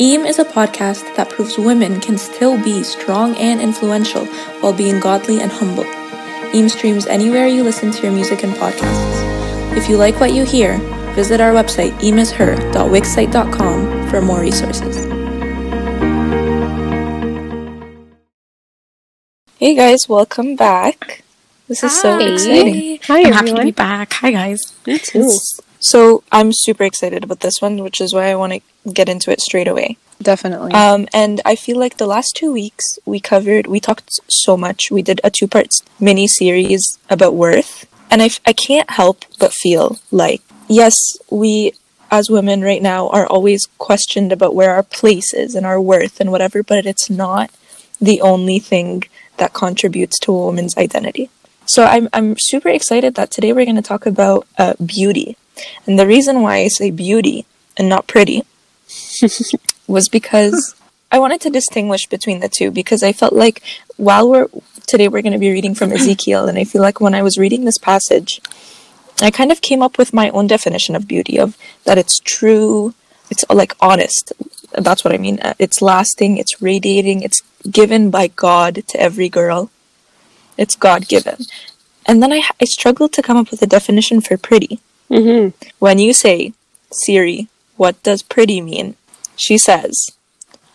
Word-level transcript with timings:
EAM 0.00 0.24
is 0.24 0.38
a 0.38 0.44
podcast 0.46 1.04
that 1.14 1.28
proves 1.28 1.58
women 1.58 2.00
can 2.00 2.16
still 2.16 2.56
be 2.64 2.82
strong 2.82 3.36
and 3.36 3.60
influential 3.60 4.24
while 4.62 4.72
being 4.72 4.98
godly 4.98 5.42
and 5.42 5.52
humble. 5.52 5.84
EAM 6.54 6.70
streams 6.70 7.06
anywhere 7.06 7.46
you 7.46 7.62
listen 7.62 7.90
to 7.90 8.02
your 8.04 8.12
music 8.12 8.42
and 8.42 8.54
podcasts. 8.54 9.76
If 9.76 9.90
you 9.90 9.98
like 9.98 10.18
what 10.18 10.32
you 10.32 10.46
hear, 10.46 10.78
visit 11.12 11.38
our 11.38 11.52
website 11.52 11.92
eamisher.wixsite.com 12.00 14.08
for 14.08 14.22
more 14.22 14.40
resources. 14.40 15.04
Hey 19.58 19.74
guys, 19.74 20.08
welcome 20.08 20.56
back. 20.56 21.22
This 21.68 21.84
is 21.84 22.00
so 22.00 22.18
exciting. 22.18 23.00
Hi, 23.02 23.18
I'm 23.18 23.32
happy 23.34 23.48
to 23.48 23.50
everyone. 23.50 23.66
be 23.66 23.72
back. 23.72 24.14
Hi, 24.14 24.30
guys. 24.30 24.72
Me 24.86 24.98
too. 24.98 25.30
So 25.80 26.22
I'm 26.30 26.52
super 26.52 26.84
excited 26.84 27.24
about 27.24 27.40
this 27.40 27.60
one, 27.60 27.82
which 27.82 28.00
is 28.00 28.14
why 28.14 28.30
I 28.30 28.34
want 28.34 28.52
to 28.52 28.92
get 28.92 29.08
into 29.08 29.30
it 29.30 29.40
straight 29.40 29.68
away. 29.68 29.96
Definitely. 30.22 30.72
Um, 30.72 31.08
and 31.14 31.40
I 31.46 31.56
feel 31.56 31.78
like 31.78 31.96
the 31.96 32.06
last 32.06 32.36
two 32.36 32.52
weeks 32.52 32.84
we 33.06 33.20
covered, 33.20 33.66
we 33.66 33.80
talked 33.80 34.20
so 34.28 34.56
much. 34.56 34.90
We 34.90 35.02
did 35.02 35.20
a 35.24 35.30
two 35.30 35.48
part 35.48 35.72
mini 35.98 36.28
series 36.28 36.98
about 37.08 37.34
worth. 37.34 37.86
And 38.10 38.20
I, 38.20 38.26
f- 38.26 38.40
I 38.44 38.52
can't 38.52 38.90
help 38.90 39.24
but 39.38 39.54
feel 39.54 39.98
like, 40.10 40.42
yes, 40.68 40.96
we 41.30 41.72
as 42.10 42.28
women 42.28 42.60
right 42.60 42.82
now 42.82 43.08
are 43.10 43.26
always 43.26 43.66
questioned 43.78 44.32
about 44.32 44.54
where 44.54 44.72
our 44.72 44.82
place 44.82 45.32
is 45.32 45.54
and 45.54 45.64
our 45.64 45.80
worth 45.80 46.20
and 46.20 46.30
whatever, 46.30 46.62
but 46.62 46.84
it's 46.84 47.08
not 47.08 47.50
the 48.00 48.20
only 48.20 48.58
thing 48.58 49.04
that 49.36 49.54
contributes 49.54 50.18
to 50.18 50.32
a 50.32 50.46
woman's 50.46 50.76
identity. 50.76 51.30
So 51.66 51.84
I'm, 51.84 52.08
I'm 52.12 52.34
super 52.38 52.68
excited 52.68 53.14
that 53.14 53.30
today 53.30 53.52
we're 53.52 53.64
going 53.64 53.76
to 53.76 53.82
talk 53.82 54.06
about 54.06 54.46
uh, 54.58 54.74
beauty. 54.84 55.36
And 55.86 55.98
the 55.98 56.06
reason 56.06 56.42
why 56.42 56.58
I 56.58 56.68
say 56.68 56.90
beauty 56.90 57.46
and 57.76 57.88
not 57.88 58.06
pretty 58.06 58.42
was 59.86 60.08
because 60.08 60.74
I 61.12 61.18
wanted 61.18 61.40
to 61.42 61.50
distinguish 61.50 62.06
between 62.06 62.40
the 62.40 62.48
two 62.48 62.70
because 62.70 63.02
I 63.02 63.12
felt 63.12 63.32
like 63.32 63.62
while 63.96 64.30
we're 64.30 64.48
today 64.86 65.08
we're 65.08 65.22
going 65.22 65.32
to 65.32 65.38
be 65.38 65.50
reading 65.50 65.74
from 65.74 65.92
Ezekiel 65.96 66.46
and 66.46 66.58
I 66.58 66.64
feel 66.64 66.82
like 66.82 67.00
when 67.00 67.14
I 67.14 67.22
was 67.22 67.38
reading 67.38 67.64
this 67.64 67.78
passage 67.78 68.40
I 69.20 69.30
kind 69.30 69.52
of 69.52 69.60
came 69.60 69.82
up 69.82 69.98
with 69.98 70.14
my 70.14 70.30
own 70.30 70.46
definition 70.46 70.94
of 70.94 71.08
beauty 71.08 71.38
of 71.38 71.56
that 71.84 71.98
it's 71.98 72.20
true 72.20 72.94
it's 73.30 73.44
like 73.48 73.76
honest. 73.80 74.32
That's 74.72 75.04
what 75.04 75.14
I 75.14 75.18
mean. 75.18 75.38
Uh, 75.40 75.54
it's 75.58 75.80
lasting 75.82 76.38
it's 76.38 76.62
radiating 76.62 77.22
it's 77.22 77.42
given 77.70 78.10
by 78.10 78.28
God 78.28 78.86
to 78.88 79.00
every 79.00 79.28
girl. 79.28 79.70
It's 80.56 80.76
God 80.76 81.08
given 81.08 81.38
and 82.06 82.22
then 82.22 82.32
I 82.32 82.42
I 82.60 82.64
struggled 82.64 83.12
to 83.14 83.22
come 83.22 83.36
up 83.36 83.50
with 83.50 83.62
a 83.62 83.66
definition 83.66 84.20
for 84.20 84.36
pretty 84.36 84.80
mm-hmm. 85.10 85.56
when 85.78 85.98
you 85.98 86.12
say, 86.12 86.52
Siri, 86.92 87.48
what 87.76 88.02
does 88.02 88.22
pretty 88.22 88.60
mean? 88.60 88.96
She 89.36 89.58
says, 89.58 90.12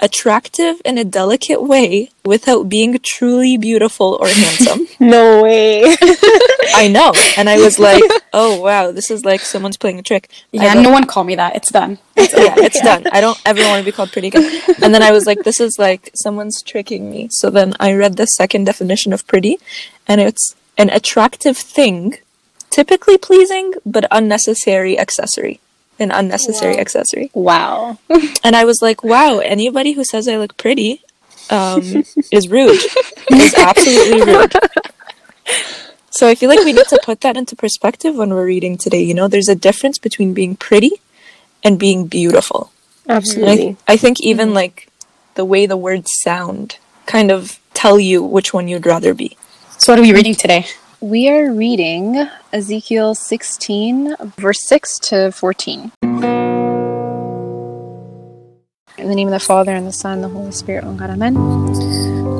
attractive 0.01 0.81
in 0.83 0.97
a 0.97 1.03
delicate 1.03 1.63
way 1.63 2.09
without 2.23 2.67
being 2.69 2.99
truly 3.03 3.57
beautiful 3.57 4.17
or 4.19 4.27
handsome. 4.27 4.87
No 4.97 5.43
way. 5.43 5.83
I 6.73 6.87
know. 6.89 7.11
And 7.37 7.49
I 7.49 7.57
was 7.59 7.77
like, 7.77 8.01
oh 8.33 8.61
wow, 8.61 8.91
this 8.91 9.11
is 9.11 9.25
like 9.25 9.41
someone's 9.41 9.75
playing 9.75 9.99
a 9.99 10.01
trick. 10.01 10.29
Yeah, 10.53 10.73
no 10.73 10.89
one 10.89 11.05
call 11.05 11.25
me 11.25 11.35
that. 11.35 11.53
It's 11.57 11.69
done. 11.69 11.97
yeah, 12.15 12.55
it's 12.57 12.79
done. 12.79 13.05
I 13.11 13.19
don't 13.19 13.39
ever 13.45 13.61
want 13.63 13.81
to 13.81 13.85
be 13.85 13.91
called 13.91 14.13
pretty 14.13 14.29
again. 14.29 14.61
And 14.81 14.93
then 14.93 15.03
I 15.03 15.11
was 15.11 15.25
like, 15.25 15.43
this 15.43 15.59
is 15.59 15.77
like 15.77 16.11
someone's 16.15 16.61
tricking 16.61 17.11
me. 17.11 17.27
So 17.29 17.49
then 17.49 17.73
I 17.77 17.91
read 17.93 18.15
the 18.15 18.25
second 18.25 18.63
definition 18.63 19.11
of 19.11 19.27
pretty, 19.27 19.59
and 20.07 20.21
it's 20.21 20.55
an 20.77 20.89
attractive 20.89 21.57
thing, 21.57 22.15
typically 22.69 23.17
pleasing, 23.17 23.73
but 23.85 24.05
unnecessary 24.11 24.97
accessory. 24.99 25.59
An 25.97 26.11
unnecessary 26.11 26.77
accessory. 26.77 27.31
wow. 27.33 27.97
And 28.43 28.55
I 28.55 28.65
was 28.65 28.81
like, 28.81 29.03
wow, 29.03 29.39
anybody 29.39 29.93
who 29.93 30.03
says 30.03 30.27
I 30.27 30.35
look 30.37 30.57
pretty 30.57 31.01
um, 31.49 32.03
is 32.31 32.49
rude. 32.49 32.81
is 33.31 33.53
absolutely 33.55 34.21
rude. 34.33 34.53
So 36.09 36.27
I 36.27 36.35
feel 36.35 36.49
like 36.49 36.63
we 36.63 36.73
need 36.73 36.87
to 36.87 36.99
put 37.03 37.21
that 37.21 37.35
into 37.35 37.55
perspective 37.55 38.15
when 38.15 38.29
we're 38.29 38.45
reading 38.45 38.77
today. 38.77 39.01
You 39.01 39.13
know, 39.13 39.27
there's 39.27 39.49
a 39.49 39.55
difference 39.55 39.97
between 39.97 40.33
being 40.33 40.55
pretty 40.55 40.91
and 41.63 41.77
being 41.77 42.07
beautiful. 42.07 42.71
Absolutely. 43.07 43.77
I, 43.87 43.93
I 43.93 43.97
think 43.97 44.21
even 44.21 44.53
like 44.53 44.89
the 45.35 45.45
way 45.45 45.65
the 45.65 45.77
words 45.77 46.11
sound 46.21 46.77
kind 47.05 47.31
of 47.31 47.59
tell 47.73 47.99
you 47.99 48.23
which 48.23 48.53
one 48.53 48.67
you'd 48.67 48.85
rather 48.85 49.13
be. 49.13 49.37
So, 49.77 49.91
what 49.91 49.99
are 49.99 50.03
we 50.03 50.13
reading 50.13 50.35
today? 50.35 50.67
We 51.05 51.29
are 51.29 51.53
reading 51.53 52.27
Ezekiel 52.51 53.13
16, 53.13 54.15
verse 54.39 54.67
6 54.67 54.97
to 55.03 55.31
14. 55.31 55.91
In 56.01 56.17
the 58.97 59.13
name 59.13 59.27
of 59.27 59.31
the 59.31 59.39
Father, 59.39 59.71
and 59.71 59.85
the 59.85 59.91
Son, 59.91 60.13
and 60.13 60.23
the 60.23 60.29
Holy 60.29 60.51
Spirit, 60.51 60.83
one 60.83 60.97
God, 60.97 61.11
amen. 61.11 61.37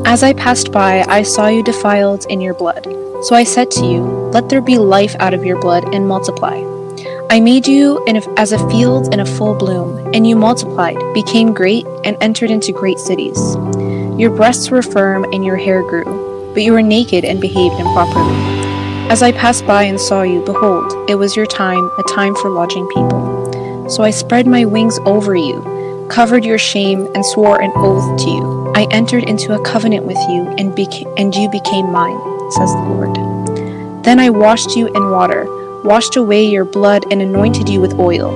As 0.08 0.24
I 0.24 0.34
passed 0.34 0.72
by, 0.72 1.04
I 1.08 1.22
saw 1.22 1.46
you 1.46 1.62
defiled 1.62 2.26
in 2.28 2.42
your 2.42 2.56
blood. 2.56 2.86
So 3.26 3.36
I 3.36 3.44
said 3.44 3.70
to 3.70 3.86
you, 3.86 4.02
Let 4.34 4.50
there 4.50 4.62
be 4.62 4.80
life 4.80 5.16
out 5.20 5.36
of 5.36 5.46
your 5.46 5.62
blood 5.62 5.94
and 5.94 6.08
multiply. 6.08 6.60
I 7.30 7.40
made 7.42 7.68
you 7.68 8.04
a, 8.08 8.40
as 8.40 8.52
a 8.52 8.70
field 8.72 9.14
in 9.14 9.20
a 9.20 9.28
full 9.28 9.54
bloom, 9.54 10.12
and 10.16 10.26
you 10.26 10.36
multiplied, 10.36 10.98
became 11.14 11.54
great, 11.54 11.86
and 12.04 12.18
entered 12.20 12.50
into 12.50 12.72
great 12.72 12.98
cities. 12.98 13.38
Your 14.18 14.32
breasts 14.36 14.72
were 14.72 14.82
firm, 14.82 15.24
and 15.26 15.46
your 15.46 15.58
hair 15.58 15.84
grew, 15.84 16.25
but 16.56 16.64
you 16.64 16.72
were 16.72 16.82
naked 16.82 17.26
and 17.26 17.40
behaved 17.40 17.76
improperly. 17.76 18.34
As 19.12 19.22
I 19.22 19.34
passed 19.34 19.68
by 19.68 19.84
and 19.84 20.00
saw 20.00 20.24
you, 20.24 20.42
behold, 20.44 20.92
it 21.10 21.16
was 21.16 21.36
your 21.36 21.46
time, 21.46 21.92
a 22.00 22.04
time 22.04 22.34
for 22.34 22.50
lodging 22.50 22.88
people. 22.88 23.90
So 23.90 24.02
I 24.02 24.10
spread 24.10 24.48
my 24.48 24.66
wings 24.66 24.98
over 25.06 25.36
you, 25.36 26.08
covered 26.10 26.44
your 26.44 26.58
shame, 26.58 27.08
and 27.14 27.24
swore 27.24 27.62
an 27.62 27.72
oath 27.76 28.24
to 28.24 28.30
you. 28.30 28.72
I 28.74 28.88
entered 28.90 29.26
into 29.26 29.54
a 29.54 29.64
covenant 29.64 30.06
with 30.06 30.18
you, 30.30 30.48
and, 30.58 30.72
beca- 30.72 31.14
and 31.20 31.36
you 31.36 31.50
became 31.52 31.92
mine, 31.92 32.18
says 32.54 32.74
the 32.74 32.82
Lord. 32.82 33.16
Then 34.04 34.20
I 34.20 34.30
washed 34.30 34.76
you 34.76 34.88
in 34.88 35.12
water, 35.12 35.46
washed 35.84 36.16
away 36.16 36.46
your 36.46 36.66
blood, 36.66 37.06
and 37.12 37.22
anointed 37.22 37.68
you 37.70 37.82
with 37.82 38.00
oil. 38.00 38.32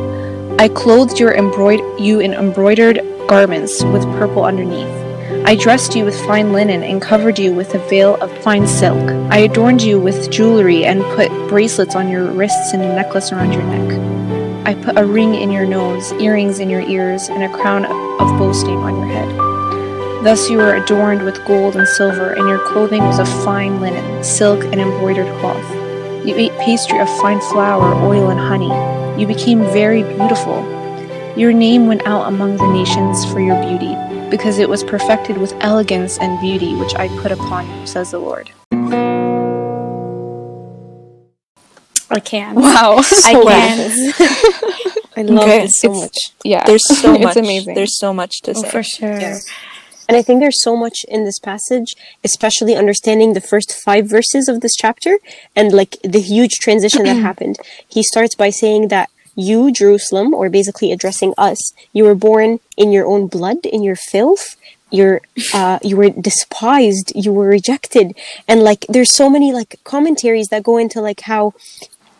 I 0.59 0.67
clothed 0.67 1.19
your 1.19 1.33
embroid- 1.33 1.99
you 1.99 2.19
in 2.19 2.33
embroidered 2.33 3.01
garments 3.27 3.83
with 3.85 4.03
purple 4.19 4.43
underneath. 4.43 5.08
I 5.45 5.55
dressed 5.55 5.95
you 5.95 6.05
with 6.05 6.19
fine 6.25 6.53
linen 6.53 6.83
and 6.83 7.01
covered 7.01 7.39
you 7.39 7.53
with 7.53 7.73
a 7.73 7.79
veil 7.89 8.15
of 8.21 8.31
fine 8.43 8.67
silk. 8.67 9.09
I 9.31 9.39
adorned 9.39 9.81
you 9.81 9.99
with 9.99 10.29
jewelry 10.29 10.85
and 10.85 11.01
put 11.15 11.29
bracelets 11.47 11.95
on 11.95 12.09
your 12.09 12.25
wrists 12.25 12.73
and 12.73 12.83
a 12.83 12.95
necklace 12.95 13.31
around 13.31 13.53
your 13.53 13.63
neck. 13.63 14.67
I 14.67 14.75
put 14.75 14.97
a 14.97 15.05
ring 15.05 15.33
in 15.33 15.51
your 15.51 15.65
nose, 15.65 16.11
earrings 16.13 16.59
in 16.59 16.69
your 16.69 16.81
ears, 16.81 17.29
and 17.29 17.43
a 17.43 17.49
crown 17.49 17.85
of 17.85 18.37
boasting 18.37 18.77
on 18.77 18.95
your 18.97 19.07
head. 19.07 20.23
Thus 20.23 20.49
you 20.49 20.57
were 20.57 20.75
adorned 20.75 21.23
with 21.23 21.43
gold 21.45 21.75
and 21.75 21.87
silver, 21.87 22.33
and 22.33 22.47
your 22.47 22.59
clothing 22.67 23.03
was 23.03 23.17
of 23.19 23.43
fine 23.43 23.79
linen, 23.79 24.23
silk, 24.23 24.63
and 24.65 24.75
embroidered 24.75 25.33
cloth. 25.39 25.65
You 26.27 26.35
ate 26.35 26.51
pastry 26.59 26.99
of 26.99 27.09
fine 27.21 27.39
flour, 27.39 27.95
oil, 28.05 28.29
and 28.29 28.39
honey. 28.39 29.19
You 29.19 29.25
became 29.25 29.63
very 29.71 30.03
beautiful. 30.03 30.61
Your 31.35 31.53
name 31.53 31.87
went 31.87 32.05
out 32.05 32.27
among 32.27 32.57
the 32.57 32.67
nations 32.67 33.25
for 33.31 33.39
your 33.39 33.59
beauty, 33.63 33.95
because 34.29 34.59
it 34.59 34.69
was 34.69 34.83
perfected 34.83 35.37
with 35.37 35.53
elegance 35.61 36.17
and 36.19 36.39
beauty 36.39 36.75
which 36.75 36.93
I 36.95 37.07
put 37.21 37.31
upon 37.31 37.69
you, 37.79 37.87
says 37.87 38.11
the 38.11 38.19
Lord. 38.19 38.49
I 42.11 42.19
can. 42.19 42.55
Wow. 42.55 42.97
I 42.97 43.01
so 43.03 43.47
can. 43.47 44.13
I 45.17 45.21
love 45.23 45.43
Okay, 45.43 45.61
this 45.61 45.79
so 45.79 45.87
it's- 45.91 46.01
much. 46.03 46.17
Yeah. 46.43 46.63
There's 46.65 46.87
so 46.87 47.11
much. 47.11 47.17
it's 47.21 47.25
much. 47.25 47.37
amazing. 47.37 47.75
There's 47.75 47.99
so 47.99 48.13
much 48.13 48.41
to 48.43 48.51
Oh, 48.55 48.61
say. 48.61 48.69
for 48.69 48.83
sure. 48.83 49.19
Yeah. 49.19 49.37
And 50.07 50.17
I 50.17 50.23
think 50.23 50.39
there's 50.39 50.63
so 50.63 50.75
much 50.75 51.05
in 51.07 51.23
this 51.25 51.37
passage, 51.37 51.93
especially 52.23 52.75
understanding 52.75 53.33
the 53.33 53.41
first 53.41 53.71
five 53.85 54.09
verses 54.09 54.47
of 54.47 54.61
this 54.61 54.75
chapter 54.75 55.19
and 55.55 55.71
like 55.71 55.97
the 56.03 56.19
huge 56.19 56.53
transition 56.61 57.03
that 57.03 57.17
happened. 57.29 57.57
He 57.87 58.01
starts 58.01 58.33
by 58.33 58.49
saying 58.49 58.87
that 58.87 59.09
you, 59.39 59.71
Jerusalem, 59.71 60.33
or 60.33 60.49
basically 60.49 60.91
addressing 60.91 61.33
us, 61.37 61.73
you 61.93 62.03
were 62.03 62.15
born 62.15 62.59
in 62.77 62.91
your 62.91 63.05
own 63.05 63.27
blood, 63.27 63.65
in 63.65 63.83
your 63.83 63.95
filth. 63.95 64.55
You're, 64.91 65.21
uh, 65.53 65.77
you 65.83 65.95
were 65.97 66.09
despised, 66.09 67.11
you 67.15 67.31
were 67.31 67.47
rejected. 67.47 68.17
And 68.47 68.63
like, 68.63 68.85
there's 68.89 69.13
so 69.13 69.29
many 69.29 69.53
like 69.53 69.79
commentaries 69.83 70.47
that 70.47 70.63
go 70.63 70.77
into 70.77 70.99
like 70.99 71.21
how 71.21 71.53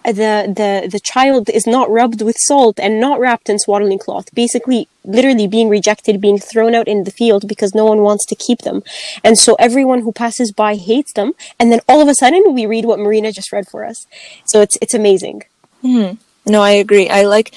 the 0.06 0.52
the 0.56 0.90
the 0.90 1.00
child 1.00 1.50
is 1.50 1.68
not 1.68 1.90
rubbed 1.90 2.22
with 2.22 2.38
salt 2.40 2.80
and 2.80 3.00
not 3.00 3.20
wrapped 3.20 3.50
in 3.50 3.60
swaddling 3.60 4.00
cloth. 4.00 4.34
Basically 4.34 4.88
literally 5.04 5.48
being 5.48 5.70
rejected 5.70 6.22
being 6.22 6.40
thrown 6.40 6.74
out 6.76 6.88
in 6.88 7.04
the 7.04 7.12
field 7.12 7.48
because 7.48 7.76
no 7.76 7.86
one 7.86 8.02
wants 8.02 8.26
to 8.28 8.36
keep 8.36 8.60
them. 8.60 8.82
And 9.24 9.38
so 9.38 9.56
everyone 9.56 10.02
who 10.02 10.12
passes 10.12 10.52
by 10.52 10.76
hates 10.76 11.14
them. 11.14 11.34
And 11.60 11.72
then 11.72 11.82
all 11.88 12.02
of 12.02 12.08
a 12.08 12.16
sudden 12.16 12.54
we 12.54 12.66
read 12.66 12.86
what 12.86 13.00
marina 13.00 13.32
just 13.32 13.52
read 13.52 13.68
for 13.68 13.86
us. 13.86 14.08
So 14.46 14.62
it's 14.62 14.78
it's 14.82 14.94
amazing 14.94 15.44
No, 16.50 16.62
I 16.62 16.72
agree. 16.72 17.10
I 17.10 17.24
like 17.24 17.54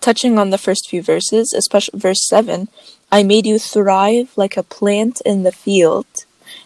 touching 0.00 0.38
on 0.38 0.50
the 0.50 0.58
first 0.58 0.88
few 0.88 1.02
verses, 1.02 1.52
especially 1.52 1.98
verse 1.98 2.26
7. 2.28 2.68
I 3.12 3.22
made 3.22 3.46
you 3.46 3.58
thrive 3.58 4.30
like 4.36 4.56
a 4.56 4.62
plant 4.62 5.20
in 5.24 5.42
the 5.42 5.52
field, 5.52 6.06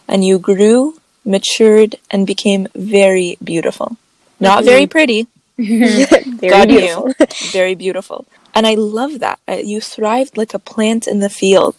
and 0.08 0.24
you 0.24 0.38
grew, 0.38 1.00
matured, 1.24 1.96
and 2.10 2.26
became 2.26 2.68
very 2.74 3.36
beautiful. 3.42 3.96
Not 4.38 4.58
mm-hmm. 4.58 4.66
very 4.66 4.86
pretty. 4.86 5.26
Very 5.60 6.48
God 6.48 6.68
beautiful. 6.68 7.06
knew. 7.08 7.14
Very 7.52 7.74
beautiful. 7.74 8.26
and 8.54 8.66
I 8.66 8.74
love 8.74 9.18
that. 9.20 9.38
You 9.46 9.78
thrived 9.82 10.38
like 10.38 10.54
a 10.54 10.58
plant 10.58 11.06
in 11.06 11.18
the 11.20 11.28
field. 11.28 11.76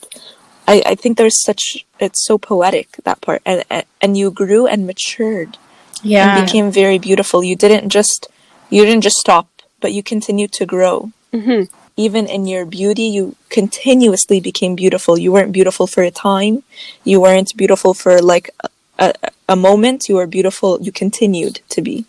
I, 0.67 0.83
I 0.85 0.93
think 0.95 1.17
there's 1.17 1.41
such 1.43 1.83
it's 1.99 2.23
so 2.23 2.37
poetic 2.37 2.89
that 3.05 3.21
part, 3.21 3.41
and 3.43 3.63
and- 3.71 3.85
and 3.99 4.15
you 4.17 4.29
grew 4.29 4.67
and 4.67 4.85
matured 4.85 5.57
Yeah. 6.03 6.37
and 6.37 6.45
became 6.45 6.69
very 6.71 6.99
beautiful. 6.99 7.43
You 7.43 7.55
didn't 7.55 7.89
just 7.89 8.27
you 8.69 8.85
didn't 8.85 9.01
just 9.01 9.17
stop, 9.17 9.47
but 9.81 9.93
you 9.93 10.01
continued 10.03 10.51
to 10.53 10.65
grow. 10.65 11.11
Mhm. 11.33 11.67
Even 11.97 12.25
in 12.27 12.45
your 12.47 12.65
beauty, 12.65 13.03
you 13.03 13.35
continuously 13.49 14.39
became 14.39 14.75
beautiful. 14.75 15.19
You 15.19 15.31
weren't 15.33 15.51
beautiful 15.51 15.87
for 15.87 16.03
a 16.03 16.11
time. 16.11 16.63
You 17.03 17.19
weren't 17.21 17.55
beautiful 17.57 17.93
for 17.93 18.21
like 18.21 18.49
a, 18.63 18.69
a, 18.99 19.13
a 19.49 19.55
moment. 19.55 20.07
You 20.09 20.15
were 20.15 20.27
beautiful. 20.27 20.79
You 20.81 20.91
continued 20.91 21.59
to 21.69 21.81
be. 21.81 22.05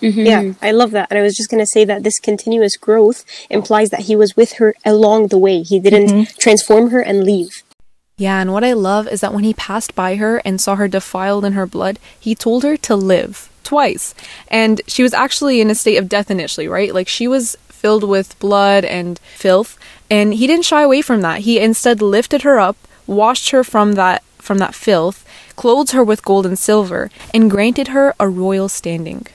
Yeah, 0.00 0.52
I 0.62 0.70
love 0.72 0.90
that. 0.92 1.08
And 1.10 1.18
I 1.18 1.22
was 1.22 1.34
just 1.36 1.50
going 1.50 1.62
to 1.66 1.66
say 1.76 1.84
that 1.86 2.02
this 2.02 2.18
continuous 2.20 2.76
growth 2.76 3.24
implies 3.48 3.88
that 3.90 4.00
he 4.08 4.14
was 4.14 4.36
with 4.36 4.52
her 4.54 4.74
along 4.84 5.28
the 5.28 5.38
way. 5.38 5.62
He 5.62 5.80
didn't 5.80 6.38
transform 6.38 6.90
her 6.90 7.00
and 7.00 7.24
leave. 7.24 7.62
Yeah, 8.18 8.40
and 8.40 8.50
what 8.50 8.64
I 8.64 8.72
love 8.72 9.06
is 9.08 9.20
that 9.20 9.34
when 9.34 9.44
he 9.44 9.52
passed 9.52 9.94
by 9.94 10.16
her 10.16 10.38
and 10.38 10.58
saw 10.58 10.76
her 10.76 10.88
defiled 10.88 11.44
in 11.44 11.52
her 11.52 11.66
blood, 11.66 11.98
he 12.18 12.34
told 12.34 12.62
her 12.62 12.74
to 12.78 12.96
live 12.96 13.50
twice. 13.62 14.14
And 14.48 14.80
she 14.86 15.02
was 15.02 15.12
actually 15.12 15.60
in 15.60 15.68
a 15.68 15.74
state 15.74 15.98
of 15.98 16.08
death 16.08 16.30
initially, 16.30 16.66
right? 16.66 16.94
Like 16.94 17.08
she 17.08 17.28
was 17.28 17.56
filled 17.68 18.04
with 18.04 18.38
blood 18.38 18.86
and 18.86 19.18
filth, 19.18 19.78
and 20.10 20.32
he 20.32 20.46
didn't 20.46 20.64
shy 20.64 20.80
away 20.80 21.02
from 21.02 21.20
that. 21.20 21.40
He 21.40 21.58
instead 21.60 22.00
lifted 22.00 22.40
her 22.40 22.58
up, 22.58 22.78
washed 23.06 23.50
her 23.50 23.62
from 23.62 23.92
that 23.92 24.22
from 24.38 24.58
that 24.58 24.74
filth, 24.74 25.26
clothed 25.56 25.90
her 25.90 26.02
with 26.04 26.24
gold 26.24 26.46
and 26.46 26.58
silver, 26.58 27.10
and 27.34 27.50
granted 27.50 27.88
her 27.88 28.14
a 28.18 28.30
royal 28.30 28.70
standing. 28.70 29.26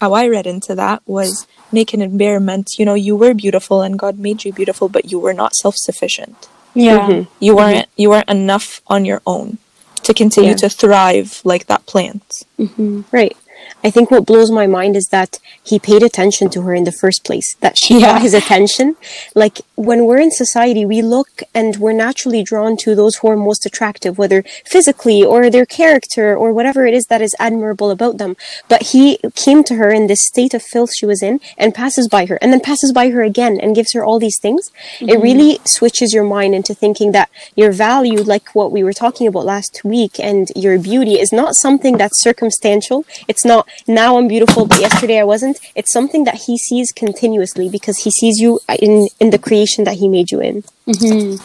How 0.00 0.12
I 0.12 0.28
read 0.28 0.46
into 0.46 0.76
that 0.76 1.02
was 1.06 1.48
naked 1.72 2.00
and 2.00 2.16
bare 2.16 2.38
meant, 2.38 2.78
you 2.78 2.84
know, 2.84 2.94
you 2.94 3.16
were 3.16 3.34
beautiful 3.34 3.82
and 3.82 3.98
God 3.98 4.16
made 4.16 4.44
you 4.44 4.52
beautiful, 4.52 4.88
but 4.88 5.10
you 5.10 5.18
were 5.18 5.34
not 5.34 5.56
self 5.56 5.74
sufficient. 5.76 6.48
Yeah. 6.74 6.98
Mm-hmm. 7.00 7.44
You 7.44 7.56
weren't 7.56 7.76
mm-hmm. 7.86 8.00
you 8.02 8.10
weren't 8.10 8.28
enough 8.28 8.80
on 8.86 9.04
your 9.04 9.22
own 9.26 9.58
to 10.02 10.14
continue 10.14 10.50
Yeah. 10.50 10.56
to 10.56 10.68
thrive 10.68 11.40
like 11.44 11.66
that 11.66 11.86
plant. 11.86 12.44
Mm-hmm. 12.58 13.02
Right. 13.10 13.36
I 13.84 13.90
think 13.90 14.10
what 14.10 14.26
blows 14.26 14.50
my 14.50 14.66
mind 14.66 14.96
is 14.96 15.06
that 15.06 15.38
he 15.62 15.78
paid 15.78 16.02
attention 16.02 16.50
to 16.50 16.62
her 16.62 16.74
in 16.74 16.84
the 16.84 16.92
first 16.92 17.24
place, 17.24 17.54
that 17.60 17.78
she 17.78 18.00
Yeah. 18.00 18.12
got 18.12 18.22
his 18.22 18.34
attention. 18.34 18.96
Like 19.34 19.60
when 19.76 20.04
we're 20.04 20.18
in 20.18 20.32
society, 20.32 20.84
we 20.84 21.00
look 21.00 21.42
and 21.54 21.76
we're 21.76 21.92
naturally 21.92 22.42
drawn 22.42 22.76
to 22.78 22.96
those 22.96 23.16
who 23.16 23.28
are 23.28 23.36
most 23.36 23.64
attractive, 23.64 24.18
whether 24.18 24.44
physically 24.64 25.22
or 25.22 25.48
their 25.48 25.66
character 25.66 26.36
or 26.36 26.52
whatever 26.52 26.86
it 26.86 26.94
is 26.94 27.06
that 27.06 27.22
is 27.22 27.34
admirable 27.38 27.90
about 27.90 28.18
them. 28.18 28.36
But 28.68 28.82
he 28.94 29.18
came 29.36 29.62
to 29.64 29.76
her 29.76 29.90
in 29.90 30.08
this 30.08 30.26
state 30.26 30.54
of 30.54 30.62
filth 30.62 30.90
she 30.94 31.06
was 31.06 31.22
in 31.22 31.40
and 31.56 31.74
passes 31.74 32.08
by 32.08 32.26
her 32.26 32.38
and 32.42 32.52
then 32.52 32.60
passes 32.60 32.92
by 32.92 33.10
her 33.10 33.22
again 33.22 33.60
and 33.60 33.76
gives 33.76 33.92
her 33.92 34.04
all 34.04 34.18
these 34.18 34.38
things. 34.40 34.70
It 35.00 35.06
mm-hmm. 35.06 35.22
really 35.22 35.60
switches 35.64 36.12
your 36.12 36.24
mind 36.24 36.54
into 36.54 36.74
thinking 36.74 37.12
that 37.12 37.28
your 37.54 37.70
value, 37.70 38.22
like 38.22 38.54
what 38.54 38.72
we 38.72 38.82
were 38.82 38.92
talking 38.92 39.28
about 39.28 39.44
last 39.44 39.82
week, 39.84 40.18
and 40.18 40.50
your 40.56 40.78
beauty 40.78 41.20
is 41.20 41.32
not 41.32 41.54
something 41.54 41.96
that's 41.96 42.20
circumstantial. 42.20 43.04
It's 43.28 43.44
not 43.44 43.67
now 43.86 44.16
I'm 44.18 44.28
beautiful, 44.28 44.66
but 44.66 44.80
yesterday 44.80 45.18
I 45.20 45.24
wasn't. 45.24 45.58
It's 45.74 45.92
something 45.92 46.24
that 46.24 46.42
he 46.46 46.58
sees 46.58 46.92
continuously 46.92 47.68
because 47.68 47.98
he 47.98 48.10
sees 48.10 48.38
you 48.38 48.60
in 48.80 49.08
in 49.20 49.30
the 49.30 49.38
creation 49.38 49.84
that 49.84 49.96
he 49.96 50.08
made 50.08 50.30
you 50.30 50.40
in. 50.40 50.64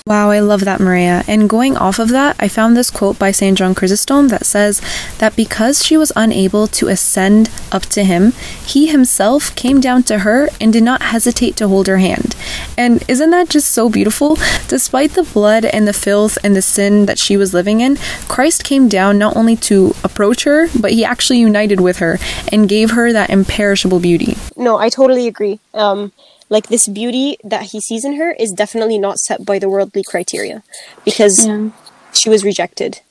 Wow, 0.07 0.31
I 0.31 0.39
love 0.39 0.63
that, 0.63 0.79
Maria. 0.79 1.23
And 1.27 1.49
going 1.49 1.75
off 1.75 1.99
of 1.99 2.09
that, 2.09 2.37
I 2.39 2.47
found 2.47 2.77
this 2.77 2.89
quote 2.89 3.19
by 3.19 3.31
St. 3.31 3.57
John 3.57 3.75
Chrysostom 3.75 4.29
that 4.29 4.45
says 4.45 4.81
that 5.17 5.35
because 5.35 5.83
she 5.83 5.97
was 5.97 6.13
unable 6.15 6.67
to 6.67 6.87
ascend 6.87 7.49
up 7.69 7.83
to 7.87 8.05
him, 8.05 8.31
he 8.65 8.87
himself 8.87 9.53
came 9.55 9.81
down 9.81 10.03
to 10.03 10.19
her 10.19 10.47
and 10.61 10.71
did 10.71 10.83
not 10.83 11.01
hesitate 11.01 11.57
to 11.57 11.67
hold 11.67 11.87
her 11.87 11.97
hand. 11.97 12.35
And 12.77 13.03
isn't 13.09 13.31
that 13.31 13.49
just 13.49 13.71
so 13.71 13.89
beautiful? 13.89 14.37
Despite 14.69 15.11
the 15.11 15.23
blood 15.23 15.65
and 15.65 15.87
the 15.87 15.93
filth 15.93 16.37
and 16.41 16.55
the 16.55 16.61
sin 16.61 17.05
that 17.07 17.19
she 17.19 17.35
was 17.35 17.53
living 17.53 17.81
in, 17.81 17.97
Christ 18.29 18.63
came 18.63 18.87
down 18.87 19.17
not 19.17 19.35
only 19.35 19.57
to 19.57 19.93
approach 20.05 20.45
her, 20.45 20.69
but 20.79 20.91
he 20.91 21.03
actually 21.03 21.39
united 21.39 21.81
with 21.81 21.97
her 21.97 22.17
and 22.49 22.69
gave 22.69 22.91
her 22.91 23.11
that 23.11 23.29
imperishable 23.29 23.99
beauty. 23.99 24.37
No, 24.55 24.77
I 24.77 24.87
totally 24.87 25.27
agree. 25.27 25.59
Um, 25.73 26.13
like 26.49 26.67
this 26.67 26.87
beauty 26.87 27.37
that 27.43 27.63
he 27.71 27.79
sees 27.79 28.05
in 28.05 28.15
her 28.15 28.31
is 28.31 28.51
definitely 28.51 28.97
not 28.97 29.17
set 29.19 29.45
by 29.45 29.59
the 29.59 29.69
worldly 29.69 30.03
criteria 30.03 30.63
because 31.05 31.45
Yeah. 31.45 31.69
she 32.13 32.29
was 32.29 32.43
rejected. 32.43 33.01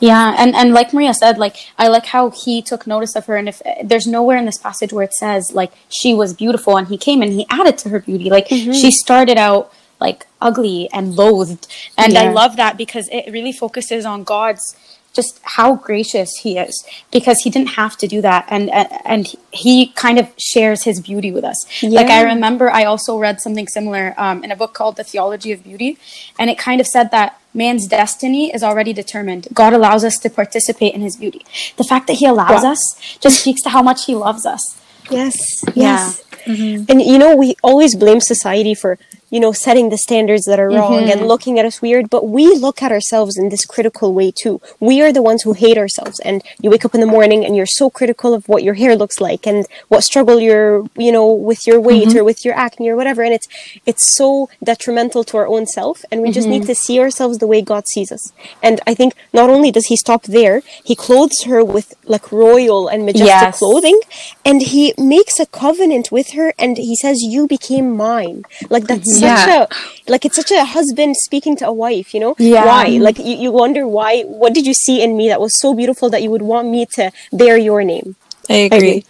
Yeah, 0.00 0.34
and 0.36 0.56
and 0.56 0.74
like 0.74 0.92
Maria 0.92 1.14
said, 1.14 1.38
like 1.38 1.56
I 1.78 1.86
like 1.86 2.06
how 2.06 2.30
he 2.30 2.60
took 2.60 2.88
notice 2.88 3.14
of 3.14 3.26
her, 3.26 3.36
and 3.36 3.48
if 3.48 3.62
there's 3.84 4.06
nowhere 4.06 4.36
in 4.36 4.46
this 4.46 4.58
passage 4.58 4.92
where 4.92 5.04
it 5.04 5.14
says 5.14 5.52
like 5.52 5.72
she 5.88 6.12
was 6.12 6.34
beautiful, 6.34 6.76
and 6.76 6.88
he 6.88 6.98
came 6.98 7.22
and 7.22 7.32
he 7.32 7.46
added 7.50 7.78
to 7.78 7.88
her 7.90 8.00
beauty. 8.00 8.28
Like 8.28 8.48
mm-hmm. 8.48 8.72
she 8.72 8.90
started 8.90 9.38
out 9.38 9.72
like 10.00 10.26
ugly 10.40 10.88
and 10.92 11.14
loathed, 11.14 11.68
and 11.96 12.18
I 12.18 12.32
love 12.32 12.56
that 12.56 12.76
because 12.76 13.08
it 13.12 13.30
really 13.30 13.52
focuses 13.52 14.04
on 14.04 14.24
God's 14.24 14.74
just 15.12 15.40
how 15.42 15.74
gracious 15.74 16.30
he 16.42 16.56
is 16.58 16.84
because 17.10 17.38
he 17.44 17.50
didn't 17.50 17.70
have 17.70 17.96
to 17.96 18.06
do 18.06 18.20
that 18.22 18.46
and 18.48 18.70
and, 18.70 18.88
and 19.04 19.34
he 19.50 19.88
kind 19.88 20.18
of 20.18 20.26
shares 20.38 20.84
his 20.84 21.00
beauty 21.00 21.30
with 21.30 21.44
us 21.44 21.58
like 21.82 22.08
i 22.08 22.22
remember 22.22 22.70
i 22.70 22.84
also 22.84 23.18
read 23.18 23.40
something 23.40 23.68
similar 23.68 24.14
um, 24.16 24.42
in 24.44 24.50
a 24.50 24.56
book 24.56 24.72
called 24.74 24.96
the 24.96 25.04
theology 25.04 25.52
of 25.52 25.62
beauty 25.62 25.98
and 26.38 26.48
it 26.50 26.58
kind 26.58 26.80
of 26.80 26.86
said 26.86 27.10
that 27.10 27.38
man's 27.54 27.86
destiny 27.86 28.52
is 28.54 28.62
already 28.62 28.92
determined 28.92 29.46
god 29.52 29.72
allows 29.72 30.02
us 30.04 30.16
to 30.16 30.30
participate 30.30 30.94
in 30.94 31.00
his 31.02 31.16
beauty 31.16 31.44
the 31.76 31.84
fact 31.84 32.06
that 32.06 32.14
he 32.14 32.26
allows 32.26 32.62
Wow. 32.64 32.72
us 32.72 33.16
just 33.20 33.40
speaks 33.40 33.60
to 33.62 33.70
how 33.70 33.82
much 33.82 34.06
he 34.06 34.14
loves 34.14 34.46
us 34.46 34.78
Yes. 35.10 35.36
Yeah. 35.74 36.12
Yes. 36.46 36.86
And 36.88 37.02
you 37.02 37.18
know, 37.18 37.36
we 37.36 37.54
always 37.62 37.94
blame 37.96 38.20
society 38.20 38.74
for, 38.74 38.98
you 39.32 39.40
know, 39.40 39.50
setting 39.50 39.88
the 39.88 39.96
standards 39.96 40.44
that 40.44 40.60
are 40.60 40.68
wrong 40.68 41.04
and 41.10 41.20
mm-hmm. 41.20 41.32
looking 41.32 41.58
at 41.58 41.64
us 41.64 41.80
weird, 41.80 42.10
but 42.10 42.28
we 42.28 42.54
look 42.54 42.82
at 42.82 42.92
ourselves 42.92 43.38
in 43.38 43.48
this 43.48 43.64
critical 43.64 44.12
way 44.12 44.30
too. 44.30 44.60
We 44.78 45.00
are 45.00 45.10
the 45.10 45.22
ones 45.22 45.42
who 45.42 45.54
hate 45.54 45.78
ourselves. 45.78 46.20
And 46.20 46.42
you 46.60 46.68
wake 46.68 46.84
up 46.84 46.94
in 46.94 47.00
the 47.00 47.06
morning 47.06 47.42
and 47.42 47.56
you're 47.56 47.74
so 47.80 47.88
critical 47.88 48.34
of 48.34 48.46
what 48.46 48.62
your 48.62 48.74
hair 48.74 48.94
looks 48.94 49.22
like 49.22 49.46
and 49.46 49.66
what 49.88 50.04
struggle 50.04 50.38
you're, 50.38 50.84
you 50.96 51.10
know, 51.10 51.26
with 51.32 51.66
your 51.66 51.80
weight 51.80 52.08
mm-hmm. 52.08 52.18
or 52.18 52.24
with 52.24 52.44
your 52.44 52.54
acne 52.54 52.90
or 52.90 52.94
whatever. 52.94 53.22
And 53.22 53.32
it's 53.32 53.48
it's 53.86 54.14
so 54.14 54.50
detrimental 54.62 55.24
to 55.24 55.38
our 55.38 55.46
own 55.46 55.64
self. 55.66 56.04
And 56.10 56.20
we 56.20 56.30
just 56.30 56.46
need 56.46 56.62
mm-hmm. 56.62 56.66
to 56.66 56.74
see 56.74 57.00
ourselves 57.00 57.38
the 57.38 57.46
way 57.46 57.62
God 57.62 57.88
sees 57.88 58.12
us. 58.12 58.32
And 58.62 58.82
I 58.86 58.94
think 58.94 59.14
not 59.32 59.48
only 59.48 59.70
does 59.70 59.86
he 59.86 59.96
stop 59.96 60.24
there, 60.24 60.60
he 60.84 60.94
clothes 60.94 61.44
her 61.44 61.64
with 61.64 61.94
like 62.04 62.30
royal 62.30 62.88
and 62.88 63.06
majestic 63.06 63.22
Yes. 63.32 63.58
clothing 63.58 63.98
and 64.44 64.60
he 64.62 64.94
makes 64.98 65.38
a 65.38 65.46
covenant 65.46 66.10
with 66.10 66.32
her 66.32 66.52
and 66.58 66.76
he 66.76 66.96
says 66.96 67.22
you 67.22 67.46
became 67.46 67.96
mine 67.96 68.44
like 68.68 68.84
that's 68.84 69.21
such 69.22 69.46
Yeah. 69.48 69.62
a 69.62 70.10
like 70.12 70.24
it's 70.26 70.36
such 70.42 70.50
a 70.50 70.64
husband 70.76 71.16
speaking 71.16 71.54
to 71.60 71.64
a 71.72 71.72
wife 71.84 72.08
you 72.14 72.20
know 72.24 72.34
Yeah. 72.38 72.64
why 72.68 72.84
like 73.08 73.18
you, 73.18 73.34
you 73.44 73.50
wonder 73.62 73.82
why 73.98 74.22
what 74.42 74.52
did 74.56 74.64
you 74.70 74.74
see 74.74 74.96
in 75.04 75.10
me 75.16 75.24
that 75.32 75.40
was 75.46 75.52
so 75.64 75.68
beautiful 75.80 76.06
that 76.10 76.22
you 76.24 76.30
would 76.34 76.42
want 76.52 76.66
me 76.68 76.86
to 76.96 77.04
bear 77.32 77.56
your 77.68 77.82
name 77.94 78.08
I 78.50 78.54
agree. 78.68 78.78
agree. 78.78 79.04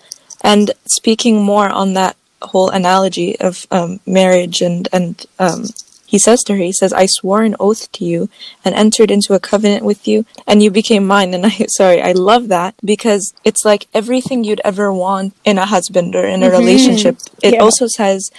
And 0.52 0.66
speaking 0.99 1.37
more 1.52 1.69
on 1.83 1.88
that 1.95 2.14
whole 2.50 2.69
analogy 2.81 3.31
of 3.49 3.66
um, 3.71 4.00
marriage 4.07 4.61
and 4.69 4.88
and 4.92 5.14
um, 5.38 5.61
he 6.12 6.19
says 6.19 6.42
to 6.45 6.52
her, 6.52 6.62
he 6.62 6.73
says, 6.81 6.92
"I 6.92 7.07
swore 7.07 7.42
an 7.42 7.57
oath 7.59 7.90
to 7.92 8.04
you 8.04 8.28
and 8.64 8.75
entered 8.75 9.11
into 9.11 9.33
a 9.33 9.40
covenant 9.40 9.83
with 9.90 10.07
you, 10.07 10.26
and 10.47 10.62
you 10.62 10.71
became 10.71 11.07
mine." 11.07 11.33
And 11.33 11.47
I, 11.47 11.54
sorry, 11.81 12.02
I 12.02 12.12
love 12.31 12.49
that 12.49 12.75
because 12.85 13.33
it's 13.49 13.64
like 13.64 13.87
everything 13.95 14.45
you'd 14.45 14.61
ever 14.73 14.92
want 14.92 15.33
in 15.50 15.57
a 15.57 15.64
husband 15.75 16.14
or 16.14 16.25
in 16.35 16.42
a 16.42 16.50
relationship. 16.50 17.16
It 17.42 17.54
Yeah. 17.54 17.62
also 17.64 17.87
says. 17.87 18.31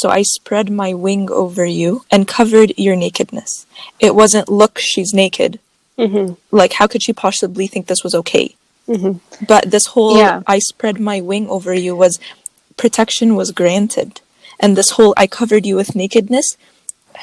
So 0.00 0.08
I 0.18 0.22
spread 0.22 0.70
my 0.70 0.90
wing 0.94 1.24
over 1.42 1.64
you 1.80 1.90
and 2.12 2.28
covered 2.38 2.70
your 2.86 2.96
nakedness. 2.96 3.66
It 4.06 4.14
wasn't, 4.14 4.48
look, 4.48 4.78
she's 4.78 5.12
naked. 5.12 5.58
Mm-hmm. 5.98 6.34
Like, 6.60 6.74
how 6.74 6.86
could 6.86 7.02
she 7.02 7.12
possibly 7.12 7.66
think 7.66 7.86
this 7.86 8.04
was 8.04 8.14
okay? 8.14 8.54
Mm-hmm. 8.86 9.44
But 9.52 9.62
this 9.74 9.86
whole 9.86 10.16
Yeah. 10.16 10.42
I 10.46 10.58
spread 10.60 11.00
my 11.00 11.20
wing 11.20 11.48
over 11.56 11.72
you 11.74 11.96
was 11.96 12.20
protection 12.76 13.34
was 13.34 13.50
granted. 13.50 14.20
And 14.60 14.76
this 14.76 14.90
whole 14.90 15.14
I 15.16 15.26
covered 15.26 15.66
you 15.66 15.74
with 15.74 15.96
nakedness, 15.96 16.56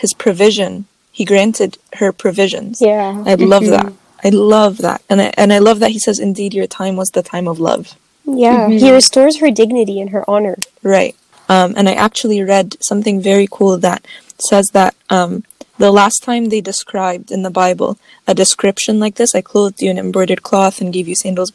his 0.02 0.14
provision, 0.14 0.86
he 1.14 1.24
granted 1.24 1.78
her 2.00 2.12
provisions. 2.12 2.82
Yeah. 2.82 3.24
I 3.26 3.36
love 3.36 3.66
that. 3.76 3.86
Mm-hmm. 3.86 4.28
I 4.28 4.30
love 4.30 4.78
that. 4.80 5.02
And 5.10 5.22
I, 5.22 5.34
and 5.38 5.54
I 5.54 5.60
love 5.60 5.80
that 5.80 5.92
he 5.92 6.00
says 6.00 6.20
indeed 6.20 6.54
your 6.54 6.68
time 6.68 6.96
was 6.98 7.10
the 7.12 7.24
time 7.24 7.48
of 7.48 7.58
love. 7.60 7.84
yeah 8.26 8.68
he 8.84 8.92
restores 8.92 9.36
her 9.42 9.52
dignity 9.62 9.98
and 10.02 10.10
her 10.16 10.24
honor 10.34 10.56
Right. 10.96 11.16
Um, 11.50 11.74
and 11.78 11.88
I 11.88 11.94
actually 11.94 12.42
read 12.42 12.78
something 12.82 13.22
very 13.22 13.48
cool 13.50 13.78
that 13.80 14.06
says 14.50 14.68
that 14.74 14.96
um, 15.10 15.44
the 15.78 15.92
last 15.92 16.24
time 16.24 16.46
they 16.50 16.62
described 16.62 17.32
in 17.32 17.44
the 17.44 17.50
Bible 17.52 17.98
a 18.28 18.34
description 18.34 19.00
like 19.00 19.16
this, 19.16 19.36
I 19.36 19.42
clothed 19.42 19.82
you 19.82 19.92
in 19.92 19.98
embroidered 20.00 20.42
cloth 20.44 20.82
and 20.82 20.94
gave 20.94 21.08
you 21.08 21.16
sandals, 21.16 21.52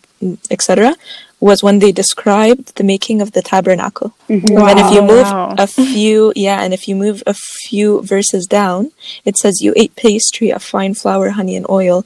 etc., 0.50 0.94
was 1.40 1.62
when 1.62 1.78
they 1.78 1.90
described 1.90 2.76
the 2.76 2.85
making 2.85 3.23
of 3.23 3.32
the 3.32 3.40
tabernacle. 3.40 4.12
And 4.28 4.59
then 4.68 4.78
if 4.78 4.92
you 4.92 5.00
move 5.00 5.25
Wow. 5.25 5.54
a 5.56 5.66
few, 5.92 6.35
yeah, 6.37 6.62
and 6.62 6.75
if 6.75 6.87
you 6.87 6.94
move 6.94 7.23
a 7.26 7.32
few 7.32 8.02
verses 8.02 8.47
down, 8.47 8.92
it 9.25 9.38
says 9.38 9.62
you 9.62 9.73
ate 9.75 9.97
pastry 9.97 10.50
of 10.52 10.62
fine 10.62 10.92
flour, 10.92 11.30
honey, 11.30 11.56
and 11.56 11.66
oil. 11.70 12.04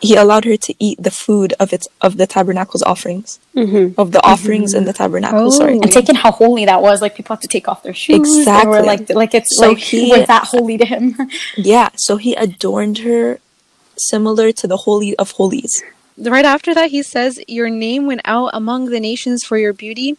He 0.00 0.14
allowed 0.14 0.44
her 0.44 0.56
to 0.56 0.74
eat 0.78 1.02
the 1.02 1.10
food 1.10 1.54
of 1.58 1.72
its 1.72 1.88
of 2.00 2.16
the 2.16 2.26
tabernacle's 2.26 2.82
offerings 2.82 3.40
Mm-hmm. 3.56 4.00
of 4.00 4.12
the 4.12 4.22
offerings 4.24 4.72
in 4.74 4.84
the 4.84 4.92
tabernacle. 4.92 5.50
Sorry. 5.50 5.74
Oh. 5.78 5.82
and 5.82 5.90
taking 5.92 6.14
how 6.14 6.30
holy 6.30 6.64
that 6.66 6.80
was, 6.80 7.02
like 7.02 7.16
people 7.16 7.34
have 7.34 7.40
to 7.42 7.48
take 7.48 7.66
off 7.68 7.82
their 7.82 7.94
shoes. 7.94 8.16
Exactly. 8.38 8.70
we're 8.70 8.82
like, 8.82 9.10
like 9.10 9.34
it's 9.34 9.56
So 9.56 9.68
like 9.70 9.78
he- 9.78 10.10
we're 10.10 10.24
that 10.26 10.44
holy 10.44 10.78
to 10.78 10.84
him. 10.84 11.16
Yeah, 11.56 11.88
so 11.96 12.16
he 12.18 12.34
adorned 12.34 12.98
her 12.98 13.40
similar 13.96 14.52
to 14.52 14.66
the 14.68 14.76
holy 14.76 15.16
of 15.16 15.32
holies. 15.32 15.82
right 16.18 16.44
after 16.44 16.72
that 16.74 16.90
he 16.90 17.02
says 17.02 17.40
your 17.48 17.68
name 17.70 18.06
went 18.06 18.20
out 18.24 18.50
among 18.54 18.86
the 18.86 19.00
nations 19.00 19.44
for 19.44 19.56
your 19.58 19.72
beauty 19.72 20.16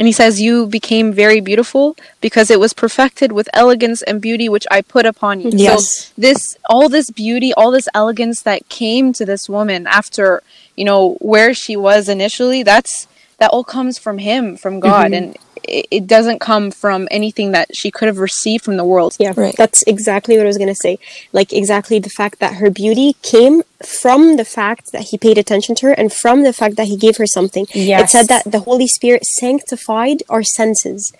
and 0.00 0.06
he 0.06 0.12
says 0.12 0.40
you 0.40 0.66
became 0.66 1.12
very 1.12 1.40
beautiful 1.40 1.94
because 2.22 2.50
it 2.50 2.58
was 2.58 2.72
perfected 2.72 3.32
with 3.32 3.50
elegance 3.52 4.00
and 4.00 4.22
beauty 4.22 4.48
which 4.48 4.66
i 4.70 4.80
put 4.80 5.04
upon 5.04 5.42
you. 5.42 5.50
Yes. 5.52 6.06
so 6.06 6.12
this 6.16 6.56
all 6.70 6.88
this 6.88 7.10
beauty 7.10 7.52
all 7.52 7.70
this 7.70 7.86
elegance 7.94 8.40
that 8.42 8.66
came 8.70 9.12
to 9.12 9.26
this 9.26 9.46
woman 9.46 9.86
after 9.86 10.42
you 10.74 10.86
know 10.86 11.18
where 11.20 11.52
she 11.52 11.76
was 11.76 12.08
initially 12.08 12.62
that's 12.62 13.06
that 13.36 13.50
all 13.50 13.62
comes 13.62 13.98
from 13.98 14.18
him 14.18 14.56
from 14.56 14.80
god. 14.80 15.12
Mm-hmm. 15.12 15.14
And 15.14 15.38
it, 15.64 15.86
it 15.90 16.06
doesn't 16.06 16.38
come 16.40 16.70
from 16.70 17.08
anything 17.10 17.52
that 17.52 17.68
she 17.74 17.90
could 17.90 18.06
have 18.08 18.18
received 18.18 18.64
from 18.64 18.76
the 18.76 18.84
world 18.84 19.16
Yeah, 19.18 19.32
Right. 19.36 19.54
that's 19.56 19.82
exactly 19.82 20.36
what 20.36 20.44
I 20.44 20.46
was 20.46 20.58
going 20.58 20.68
to 20.68 20.74
say. 20.74 20.98
Like, 21.32 21.52
exactly 21.52 21.98
the 21.98 22.10
fact 22.10 22.38
that 22.40 22.54
her 22.54 22.70
beauty 22.70 23.14
came 23.22 23.62
from 23.84 24.36
the 24.36 24.44
fact 24.44 24.92
that 24.92 25.02
he 25.10 25.16
paid 25.16 25.38
attention 25.38 25.74
to 25.74 25.86
her 25.86 25.92
and 25.92 26.12
from 26.12 26.42
the 26.42 26.52
fact 26.52 26.76
that 26.76 26.86
he 26.86 26.96
gave 26.96 27.16
her 27.16 27.26
something. 27.26 27.66
Yeah. 27.72 28.00
It 28.02 28.10
said 28.10 28.28
that 28.28 28.44
the 28.44 28.60
Holy 28.60 28.86
Spirit 28.86 29.24
sanctified 29.24 30.22
our 30.28 30.42
senses. 30.42 31.12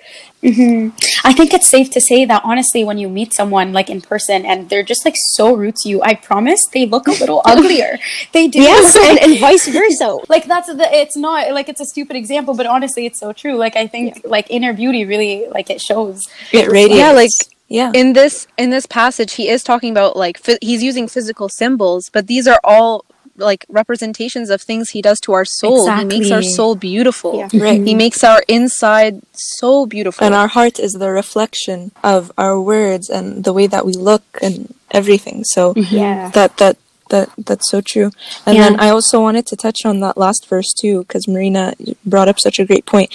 Mm-hmm. 0.43 0.91
I 1.25 1.33
think 1.33 1.53
it's 1.55 1.67
safe 1.69 1.91
to 1.93 2.01
say 2.01 2.25
that 2.27 2.43
honestly, 2.45 2.85
when 2.85 2.99
you 2.99 3.09
meet 3.09 3.33
someone 3.35 3.73
like 3.73 3.89
in 3.91 4.01
person 4.01 4.45
and 4.47 4.69
they're 4.69 4.83
just 4.83 5.05
like 5.05 5.15
so 5.17 5.55
rude 5.55 5.77
to 5.77 5.89
you, 5.89 6.03
I 6.03 6.15
promise 6.15 6.61
they 6.73 6.87
look 6.87 7.07
a 7.09 7.13
little 7.13 7.41
uglier. 7.47 7.99
They 8.33 8.49
do. 8.49 8.61
Yes, 8.61 8.97
and, 9.09 9.19
and 9.19 9.39
vice 9.41 9.67
versa. 9.69 10.19
like 10.29 10.45
that's 10.47 10.69
the 10.69 10.89
it's 10.93 11.17
not 11.17 11.53
like 11.53 11.69
it's 11.69 11.81
a 11.81 11.85
stupid 11.87 12.17
example, 12.17 12.55
but 12.55 12.67
honestly, 12.67 13.07
it's 13.07 13.21
so 13.21 13.33
true. 13.33 13.57
Like 13.57 13.77
I 13.77 13.87
think 13.87 14.21
like 14.31 14.47
inner 14.51 14.73
beauty 14.73 15.05
really 15.05 15.47
like 15.51 15.69
it 15.71 15.81
shows. 15.81 16.21
It 16.53 16.69
radiates. 16.71 16.99
Yeah, 16.99 17.13
like 17.13 17.31
yeah. 17.69 17.91
in 17.95 18.13
this 18.15 18.47
in 18.57 18.71
this 18.71 18.87
passage 18.87 19.35
he 19.35 19.49
is 19.49 19.63
talking 19.63 19.91
about 19.91 20.17
like 20.17 20.39
phy- 20.39 20.59
he's 20.63 20.83
using 20.83 21.07
physical 21.09 21.49
symbols 21.49 22.11
but 22.13 22.27
these 22.27 22.47
are 22.49 22.61
all 22.65 23.05
like 23.37 23.65
representations 23.69 24.51
of 24.51 24.61
things 24.61 24.91
he 24.91 25.01
does 25.01 25.19
to 25.21 25.33
our 25.33 25.45
soul 25.47 25.89
he 25.91 26.05
makes 26.05 26.31
our 26.31 26.43
soul 26.43 26.75
beautiful 26.75 27.33
Yeah. 27.39 27.49
Right. 27.55 27.81
he 27.91 27.95
makes 27.95 28.23
our 28.25 28.43
inside 28.49 29.23
so 29.33 29.87
beautiful 29.87 30.27
and 30.27 30.35
our 30.35 30.49
heart 30.49 30.79
is 30.79 30.93
the 30.95 31.11
reflection 31.11 31.93
of 32.03 32.31
our 32.37 32.61
words 32.61 33.09
and 33.09 33.45
the 33.45 33.53
way 33.53 33.67
that 33.69 33.87
we 33.87 33.93
look 33.95 34.25
and 34.43 34.75
everything. 34.91 35.45
So 35.45 35.73
Yeah. 35.77 36.31
that 36.31 36.57
that 36.59 36.77
that 37.11 37.29
that's 37.39 37.69
so 37.71 37.81
true. 37.81 38.11
And 38.47 38.57
Yeah. 38.57 38.63
then 38.69 38.81
I 38.81 38.89
also 38.91 39.21
wanted 39.21 39.47
to 39.47 39.57
touch 39.57 39.81
on 39.85 40.01
that 40.01 40.17
last 40.19 40.47
verse 40.49 40.73
too, 40.83 40.97
because 41.05 41.27
Marina 41.27 41.75
brought 42.05 42.29
up 42.29 42.39
such 42.41 42.59
a 42.59 42.65
great 42.67 42.85
point 42.85 43.11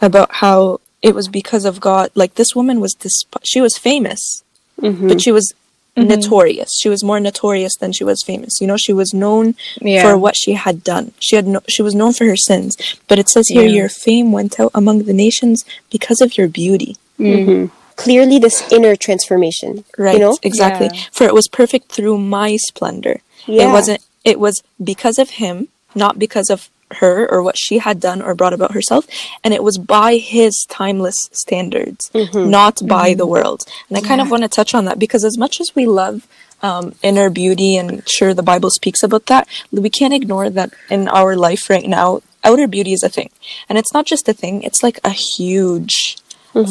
about 0.00 0.34
how 0.36 0.80
it 1.02 1.14
was 1.14 1.28
because 1.28 1.64
of 1.64 1.80
God. 1.80 2.10
Like 2.14 2.34
this 2.34 2.54
woman 2.54 2.80
was 2.80 2.94
this, 2.94 3.24
she 3.42 3.60
was 3.60 3.76
famous, 3.78 4.42
mm-hmm. 4.80 5.08
but 5.08 5.20
she 5.20 5.32
was 5.32 5.52
mm-hmm. 5.96 6.08
notorious. 6.08 6.70
She 6.80 6.88
was 6.88 7.04
more 7.04 7.20
notorious 7.20 7.76
than 7.76 7.92
she 7.92 8.04
was 8.04 8.22
famous. 8.22 8.60
You 8.60 8.66
know, 8.66 8.76
she 8.76 8.92
was 8.92 9.14
known 9.14 9.54
Yeah. 9.80 10.02
for 10.02 10.16
what 10.16 10.36
she 10.36 10.54
had 10.54 10.84
done. 10.84 11.12
She 11.18 11.36
had 11.36 11.46
no, 11.46 11.60
she 11.68 11.82
was 11.82 11.94
known 11.94 12.12
for 12.12 12.24
her 12.26 12.36
sins. 12.36 12.76
But 13.08 13.18
it 13.18 13.28
says 13.28 13.48
here, 13.48 13.62
Yeah. 13.62 13.80
your 13.80 13.88
fame 13.88 14.32
went 14.32 14.58
out 14.60 14.70
among 14.74 15.04
the 15.04 15.12
nations 15.12 15.64
because 15.90 16.20
of 16.20 16.36
your 16.36 16.48
beauty. 16.48 16.96
Mm-hmm. 17.18 17.74
Clearly, 17.96 18.38
this 18.38 18.70
inner 18.70 18.94
transformation. 18.94 19.84
Right. 19.96 20.14
You 20.14 20.20
know? 20.20 20.38
Exactly. 20.42 20.90
Yeah. 20.92 21.02
For 21.12 21.24
it 21.24 21.34
was 21.34 21.48
perfect 21.48 21.90
through 21.90 22.18
my 22.18 22.56
splendor. 22.56 23.20
Yeah. 23.46 23.68
It 23.68 23.72
wasn't 23.72 24.02
it 24.24 24.40
was 24.40 24.62
because 24.82 25.18
of 25.18 25.30
him, 25.30 25.68
not 25.94 26.18
because 26.18 26.50
of 26.50 26.68
her 26.92 27.28
or 27.30 27.42
what 27.42 27.58
she 27.58 27.78
had 27.78 28.00
done 28.00 28.22
or 28.22 28.34
brought 28.34 28.52
about 28.52 28.72
herself, 28.72 29.06
and 29.42 29.52
it 29.52 29.62
was 29.62 29.78
by 29.78 30.16
his 30.16 30.66
timeless 30.70 31.16
standards, 31.32 32.10
not 32.48 32.80
by 32.86 33.14
the 33.14 33.26
world. 33.26 33.64
And 33.88 33.98
I 33.98 34.00
kind 34.00 34.20
of 34.20 34.30
want 34.30 34.42
to 34.44 34.48
touch 34.48 34.74
on 34.74 34.84
that 34.86 34.98
because 34.98 35.24
as 35.24 35.36
much 35.36 35.60
as 35.60 35.74
we 35.74 35.86
love 35.86 36.26
um, 36.62 36.94
inner 37.02 37.28
beauty, 37.30 37.76
and 37.76 38.08
sure 38.08 38.32
the 38.34 38.42
Bible 38.42 38.70
speaks 38.70 39.02
about 39.02 39.26
that, 39.26 39.46
we 39.70 39.90
can't 39.90 40.14
ignore 40.14 40.48
that 40.50 40.70
in 40.90 41.08
our 41.08 41.36
life 41.36 41.68
right 41.68 41.86
now, 41.86 42.20
outer 42.44 42.66
beauty 42.66 42.92
is 42.92 43.02
a 43.02 43.08
thing, 43.08 43.30
and 43.68 43.78
it's 43.78 43.92
not 43.92 44.06
just 44.06 44.28
a 44.28 44.32
thing; 44.32 44.62
it's 44.62 44.82
like 44.82 44.98
a 45.04 45.10
huge 45.10 46.16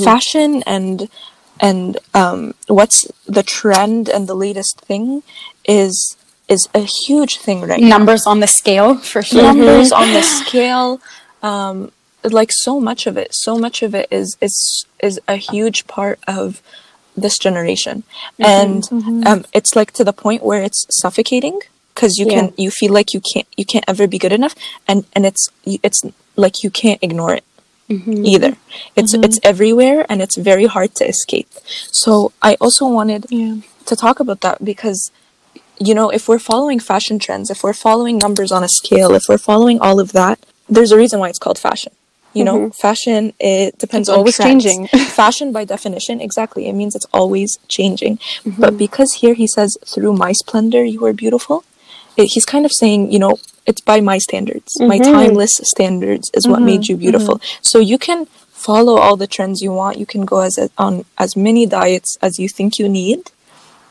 fashion 0.03 0.63
and 0.65 1.09
and 1.59 1.97
um, 2.13 2.53
what's 2.67 3.07
the 3.27 3.43
trend 3.43 4.09
and 4.09 4.27
the 4.27 4.35
latest 4.35 4.81
thing 4.81 5.23
is 5.65 6.17
is 6.47 6.67
a 6.73 6.79
huge 6.79 7.37
thing 7.37 7.61
right 7.61 7.79
now. 7.79 7.97
Numbers 7.97 8.25
on 8.25 8.39
the 8.39 8.47
scale 8.47 8.95
for 8.97 9.21
sure. 9.21 9.41
Numbers 9.41 9.91
on 9.91 10.11
the 10.13 10.21
scale, 10.41 11.01
um, 11.41 11.91
like 12.23 12.51
so 12.51 12.79
much 12.79 13.07
of 13.07 13.17
it, 13.17 13.33
so 13.33 13.57
much 13.57 13.81
of 13.81 13.95
it 13.95 14.07
is 14.11 14.37
is 14.41 14.85
is 14.99 15.19
a 15.27 15.35
huge 15.35 15.87
part 15.87 16.19
of 16.27 16.61
this 17.15 17.37
generation, 17.37 18.03
and 18.39 18.83
um, 19.25 19.45
it's 19.53 19.75
like 19.75 19.91
to 19.93 20.03
the 20.03 20.13
point 20.13 20.43
where 20.43 20.61
it's 20.61 20.85
suffocating 20.89 21.59
because 21.93 22.17
you 22.17 22.25
can 22.25 22.53
you 22.57 22.69
feel 22.69 22.91
like 22.91 23.13
you 23.13 23.21
can't 23.21 23.47
you 23.55 23.65
can't 23.65 23.85
ever 23.87 24.07
be 24.07 24.17
good 24.17 24.33
enough, 24.33 24.55
and 24.87 25.05
and 25.13 25.25
it's 25.25 25.49
it's 25.65 26.03
like 26.35 26.63
you 26.63 26.69
can't 26.69 27.01
ignore 27.01 27.33
it 27.33 27.43
either. 27.89 28.57
It's 28.95 29.13
it's 29.13 29.39
everywhere 29.43 30.05
and 30.09 30.21
it's 30.21 30.37
very 30.37 30.65
hard 30.65 30.95
to 30.95 31.07
escape. 31.07 31.47
So 31.91 32.31
I 32.41 32.55
also 32.59 32.87
wanted 32.87 33.27
to 33.29 33.95
talk 33.95 34.19
about 34.19 34.41
that 34.41 34.63
because 34.63 35.11
you 35.79 35.93
know, 35.93 36.09
if 36.09 36.27
we're 36.27 36.39
following 36.39 36.79
fashion 36.79 37.19
trends, 37.19 37.49
if 37.49 37.63
we're 37.63 37.73
following 37.73 38.17
numbers 38.17 38.51
on 38.51 38.63
a 38.63 38.69
scale, 38.69 39.13
if 39.13 39.23
we're 39.27 39.37
following 39.37 39.79
all 39.79 39.99
of 39.99 40.11
that, 40.13 40.39
there's 40.69 40.91
a 40.91 40.97
reason 40.97 41.19
why 41.19 41.29
it's 41.29 41.39
called 41.39 41.59
fashion. 41.59 41.91
You 42.33 42.43
know, 42.43 42.59
mm-hmm. 42.59 42.69
fashion 42.71 43.33
it 43.39 43.77
depends 43.77 44.09
It's 44.09 44.13
on 44.13 44.19
always 44.19 44.35
trends. 44.35 44.63
changing. 44.63 44.87
fashion 45.07 45.53
by 45.53 45.63
definition, 45.63 46.19
exactly, 46.19 46.67
it 46.67 46.73
means 46.73 46.93
it's 46.93 47.07
always 47.13 47.57
changing. 47.69 48.17
Mm-hmm. 48.17 48.61
But 48.61 48.77
because 48.77 49.13
here 49.13 49.35
he 49.35 49.47
says, 49.47 49.77
"Through 49.85 50.13
my 50.13 50.33
splendor, 50.33 50.83
you 50.83 51.05
are 51.05 51.13
beautiful," 51.13 51.63
it, 52.17 52.25
he's 52.33 52.45
kind 52.45 52.65
of 52.65 52.73
saying, 52.73 53.11
you 53.13 53.19
know, 53.19 53.37
it's 53.65 53.81
by 53.81 54.01
my 54.01 54.17
standards, 54.17 54.79
my 54.79 54.99
mm-hmm. 54.99 55.11
timeless 55.11 55.61
standards 55.63 56.29
is 56.33 56.47
what 56.47 56.61
made 56.61 56.87
you 56.87 56.97
beautiful. 56.97 57.41
So 57.61 57.79
you 57.79 57.97
can 57.97 58.25
follow 58.51 58.97
all 58.97 59.15
the 59.15 59.27
trends 59.27 59.61
you 59.61 59.71
want. 59.71 59.97
You 59.97 60.05
can 60.05 60.25
go 60.25 60.41
as 60.41 60.57
on 60.77 61.05
as 61.17 61.35
many 61.35 61.65
diets 61.65 62.17
as 62.21 62.37
you 62.37 62.47
think 62.49 62.79
you 62.79 62.89
need, 62.89 63.31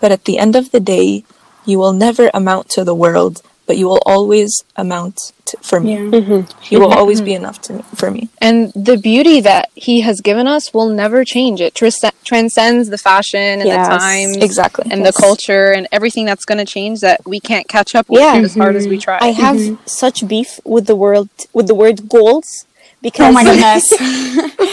but 0.01 0.13
at 0.13 0.25
the 0.25 0.39
end 0.39 0.55
of 0.55 0.71
the 0.71 0.81
day, 0.81 1.25
you 1.65 1.79
will 1.79 1.93
never 1.93 2.31
amount 2.35 2.69
to 2.71 2.85
the 2.85 2.95
world, 2.95 3.43
but 3.67 3.77
you 3.79 3.87
will 3.87 4.03
always 4.05 4.65
amount 4.77 5.33
to, 5.47 5.57
for 5.59 5.81
me. 5.81 5.97
Mm-hmm. 5.97 6.73
You 6.73 6.81
will 6.81 6.89
mm-hmm. 6.89 6.99
always 6.99 7.19
mm-hmm. 7.19 7.25
be 7.25 7.35
enough 7.35 7.61
to 7.63 7.75
me, 7.75 7.83
for 7.95 8.11
me. 8.11 8.29
and 8.41 8.73
the 8.75 8.97
beauty 8.97 9.41
that 9.41 9.71
he 9.75 10.01
has 10.03 10.21
given 10.21 10.47
us 10.47 10.73
will 10.75 10.89
never 10.89 11.25
change 11.25 11.61
it 11.61 11.75
tris- 11.75 12.05
transcends 12.25 12.89
the 12.89 12.99
fashion 12.99 13.61
and 13.61 13.67
Yes, 13.67 13.89
the 13.89 13.99
times 13.99 14.37
exactly. 14.37 14.87
and 14.91 15.03
Yes. 15.03 15.15
the 15.15 15.23
culture 15.23 15.73
and 15.73 15.87
everything 15.93 16.25
that's 16.25 16.45
going 16.45 16.59
to 16.59 16.65
change 16.65 17.01
that 17.01 17.27
we 17.27 17.41
can't 17.41 17.69
catch 17.69 17.95
up 17.95 18.09
with 18.09 18.21
Yeah. 18.21 18.35
as 18.37 18.55
hard 18.55 18.77
as 18.77 18.87
we 18.89 18.99
try 18.99 19.19
I 19.21 19.29
have 19.29 19.79
such 19.87 20.27
beef 20.27 20.61
with 20.65 20.87
the 20.87 20.97
world 20.97 21.29
with 21.53 21.67
the 21.67 21.75
word 21.75 22.09
goals 22.09 22.67
because 23.05 23.29
Oh 23.29 23.33
my 23.33 23.45
goodness. 23.45 23.87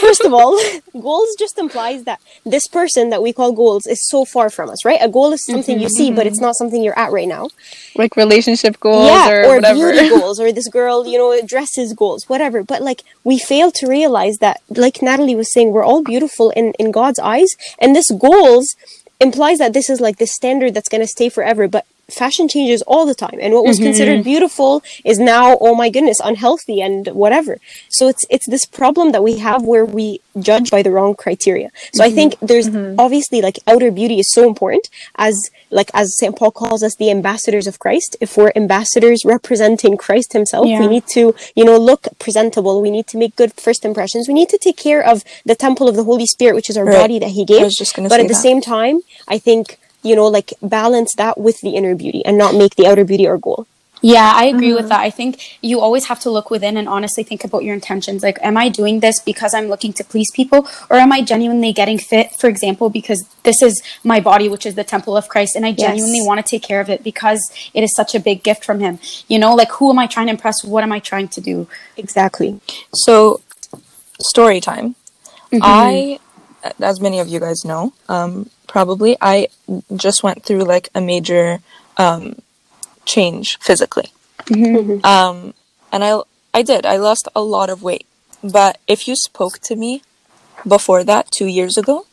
first 0.00 0.24
of 0.24 0.32
all, 0.32 0.58
goals 0.92 1.28
just 1.38 1.58
implies 1.58 2.04
that 2.04 2.18
this 2.44 2.66
person 2.66 3.10
that 3.10 3.22
we 3.22 3.30
call 3.32 3.52
goals 3.52 3.86
is 3.86 4.00
so 4.08 4.24
far 4.24 4.48
from 4.48 4.70
us, 4.70 4.86
right? 4.86 4.98
A 5.02 5.08
goal 5.08 5.32
is 5.34 5.44
something 5.44 5.78
you 5.78 5.90
see, 5.90 6.10
but 6.10 6.26
it's 6.26 6.38
mm-hmm. 6.38 6.46
not 6.46 6.56
something 6.56 6.82
you're 6.82 6.98
at 6.98 7.12
right 7.12 7.28
now. 7.28 7.50
like 7.94 8.16
relationship 8.16 8.80
goals 8.80 9.06
yeah, 9.06 9.30
or, 9.30 9.44
or 9.44 9.54
whatever 9.56 9.92
beauty 9.92 10.08
goals, 10.16 10.40
or 10.40 10.50
this 10.50 10.68
girl, 10.68 11.06
you 11.06 11.18
know, 11.18 11.30
dresses 11.46 11.92
goals, 11.92 12.24
whatever. 12.26 12.64
But 12.64 12.80
like, 12.80 13.02
we 13.22 13.38
fail 13.38 13.70
to 13.72 13.86
realize 13.86 14.38
that, 14.38 14.62
like 14.70 15.02
Natalie 15.02 15.36
was 15.36 15.52
saying, 15.52 15.70
we're 15.70 15.84
all 15.84 16.02
beautiful 16.02 16.50
in 16.50 16.72
in 16.78 16.90
God's 16.90 17.18
eyes, 17.18 17.50
and 17.78 17.94
this 17.94 18.10
goals 18.10 18.74
implies 19.20 19.58
that 19.58 19.74
this 19.74 19.88
is 19.90 20.00
like 20.00 20.16
the 20.16 20.26
standard 20.26 20.72
that's 20.72 20.88
going 20.88 21.02
to 21.02 21.06
stay 21.06 21.28
forever. 21.28 21.68
But 21.68 21.84
fashion 22.12 22.48
changes 22.48 22.82
all 22.82 23.06
the 23.06 23.14
time, 23.14 23.38
and 23.40 23.54
what 23.54 23.64
was 23.64 23.76
mm-hmm. 23.76 23.86
considered 23.86 24.24
beautiful 24.24 24.82
is 25.04 25.18
now, 25.18 25.56
oh 25.60 25.74
my 25.74 25.88
goodness, 25.90 26.18
unhealthy 26.22 26.80
and 26.80 27.06
whatever. 27.08 27.58
So 27.90 28.08
it's 28.08 28.24
it's 28.30 28.48
this 28.48 28.66
problem 28.66 29.12
that 29.12 29.22
we 29.22 29.38
have 29.38 29.62
where 29.62 29.84
we 29.84 30.20
judge 30.40 30.70
by 30.70 30.82
the 30.82 30.90
wrong 30.90 31.14
criteria. 31.14 31.70
So 31.94 32.02
I 32.02 32.06
mm-hmm. 32.06 32.16
think 32.16 32.38
there's 32.40 32.68
mm-hmm. 32.68 32.98
obviously 32.98 33.42
like 33.42 33.58
outer 33.66 33.90
beauty 33.90 34.18
is 34.18 34.32
so 34.32 34.46
important 34.46 34.88
as 35.16 35.34
like 35.70 35.90
as 35.94 36.16
St. 36.18 36.36
Paul 36.36 36.50
calls 36.50 36.82
us 36.82 36.94
the 36.96 37.10
ambassadors 37.10 37.66
of 37.66 37.78
Christ. 37.78 38.16
If 38.20 38.36
we're 38.36 38.52
ambassadors 38.54 39.24
representing 39.24 39.96
Christ 39.96 40.32
himself, 40.32 40.66
we 40.66 40.86
need 40.86 41.06
to, 41.14 41.34
you 41.54 41.64
know, 41.64 41.76
look 41.76 42.08
presentable. 42.18 42.80
We 42.80 42.90
need 42.90 43.06
to 43.08 43.18
make 43.18 43.36
good 43.36 43.52
first 43.54 43.84
impressions. 43.84 44.28
We 44.28 44.34
need 44.34 44.48
to 44.50 44.58
take 44.58 44.76
care 44.76 45.02
of 45.02 45.24
the 45.44 45.54
temple 45.54 45.88
of 45.88 45.96
the 45.96 46.04
Holy 46.04 46.26
Spirit, 46.26 46.54
which 46.54 46.70
is 46.70 46.76
our 46.76 46.84
Right. 46.84 46.96
body 46.96 47.18
that 47.18 47.30
he 47.30 47.44
gave. 47.44 47.62
was 47.62 47.76
just 47.76 47.94
gonna 47.94 48.08
but 48.08 48.20
at 48.20 48.28
the 48.28 48.34
that. 48.34 48.42
same 48.48 48.60
time, 48.60 49.00
I 49.28 49.38
think, 49.38 49.78
you 50.02 50.16
know, 50.16 50.26
like 50.26 50.52
balance 50.62 51.14
that 51.16 51.38
with 51.38 51.60
the 51.60 51.76
inner 51.76 51.94
beauty 51.94 52.24
and 52.24 52.36
not 52.36 52.54
make 52.54 52.76
the 52.76 52.86
outer 52.86 53.04
beauty 53.04 53.26
our 53.26 53.38
goal. 53.38 53.66
Yeah, 54.04 54.32
I 54.34 54.46
agree 54.46 54.72
with 54.72 54.80
mm-hmm. 54.80 54.88
that. 54.88 55.00
I 55.00 55.10
think 55.10 55.58
you 55.62 55.78
always 55.78 56.06
have 56.06 56.18
to 56.20 56.30
look 56.30 56.50
within 56.50 56.76
and 56.76 56.88
honestly 56.88 57.22
think 57.22 57.44
about 57.44 57.62
your 57.62 57.72
intentions. 57.72 58.24
Like, 58.24 58.36
am 58.42 58.56
I 58.56 58.68
doing 58.68 58.98
this 58.98 59.20
because 59.20 59.54
I'm 59.54 59.68
looking 59.68 59.92
to 59.92 60.04
please 60.04 60.28
people, 60.32 60.66
or 60.90 60.96
am 60.96 61.12
I 61.12 61.22
genuinely 61.22 61.72
getting 61.72 61.98
fit, 61.98 62.32
for 62.32 62.48
example, 62.48 62.90
because 62.90 63.24
this 63.44 63.62
is 63.62 63.80
my 64.02 64.18
body, 64.18 64.48
which 64.48 64.66
is 64.66 64.74
the 64.74 64.82
temple 64.82 65.16
of 65.16 65.28
Christ, 65.28 65.54
and 65.54 65.64
I 65.64 65.70
genuinely 65.70 66.18
Yes. 66.18 66.26
want 66.26 66.44
to 66.44 66.50
take 66.50 66.64
care 66.64 66.80
of 66.80 66.90
it 66.90 67.04
because 67.04 67.52
it 67.72 67.84
is 67.84 67.94
such 67.94 68.16
a 68.16 68.20
big 68.20 68.42
gift 68.42 68.64
from 68.64 68.80
Him? 68.80 68.98
You 69.28 69.38
know, 69.38 69.54
like, 69.54 69.70
who 69.70 69.88
am 69.90 70.00
I 70.00 70.08
trying 70.08 70.26
to 70.26 70.32
impress? 70.32 70.64
What 70.64 70.82
am 70.82 70.90
I 70.90 70.98
trying 70.98 71.28
to 71.28 71.40
do? 71.40 71.68
Exactly. 71.96 72.60
So, 72.92 73.40
story 74.18 74.60
time. 74.60 74.96
Mm-hmm. 75.52 75.62
I, 75.62 76.18
as 76.80 77.00
many 77.00 77.18
of 77.20 77.28
you 77.28 77.40
guys 77.40 77.64
know, 77.64 77.92
um, 78.08 78.50
probably, 78.66 79.16
I 79.20 79.48
just 79.94 80.22
went 80.22 80.44
through 80.44 80.64
like 80.64 80.88
a 80.94 81.00
major 81.00 81.58
um, 81.96 82.40
change 83.04 83.58
physically. 83.58 84.12
Um, 85.04 85.54
and 85.92 86.02
I, 86.04 86.20
I 86.54 86.62
did. 86.62 86.86
I 86.86 86.96
lost 86.96 87.28
a 87.34 87.42
lot 87.42 87.70
of 87.70 87.82
weight. 87.82 88.06
But 88.42 88.78
if 88.86 89.06
you 89.06 89.14
spoke 89.16 89.58
to 89.60 89.76
me 89.76 90.02
before 90.66 91.04
that, 91.04 91.30
two 91.30 91.46
years 91.46 91.76
ago, 91.76 92.06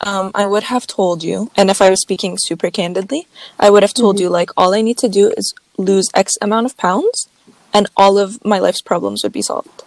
um, 0.00 0.30
I 0.34 0.46
would 0.46 0.64
have 0.64 0.86
told 0.86 1.22
you, 1.22 1.50
and 1.56 1.70
if 1.70 1.82
I 1.82 1.90
was 1.90 2.00
speaking 2.00 2.36
super 2.38 2.70
candidly, 2.70 3.26
I 3.58 3.68
would 3.70 3.82
have 3.82 3.92
told 3.92 4.18
you, 4.18 4.28
like, 4.30 4.50
all 4.56 4.72
I 4.74 4.80
need 4.80 4.96
to 4.98 5.08
do 5.08 5.32
is 5.36 5.52
lose 5.76 6.08
X 6.14 6.38
amount 6.40 6.66
of 6.66 6.76
pounds, 6.76 7.28
and 7.74 7.88
all 7.96 8.16
of 8.18 8.42
my 8.44 8.58
life's 8.58 8.80
problems 8.80 9.22
would 9.22 9.32
be 9.32 9.42
solved. 9.42 9.82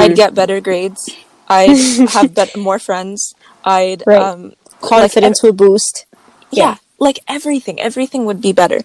I'd 0.00 0.16
get 0.16 0.34
better 0.34 0.60
grades. 0.60 1.08
I'd 1.48 2.08
have 2.10 2.34
bet- 2.34 2.56
more 2.56 2.78
friends. 2.78 3.34
I'd 3.64 4.02
Right. 4.06 4.20
um, 4.20 4.52
Confidence 4.80 5.42
will 5.42 5.52
boost. 5.52 6.06
yeah, 6.50 6.76
like 6.98 7.18
everything, 7.26 7.80
everything 7.80 8.24
would 8.26 8.40
be 8.40 8.52
better. 8.52 8.80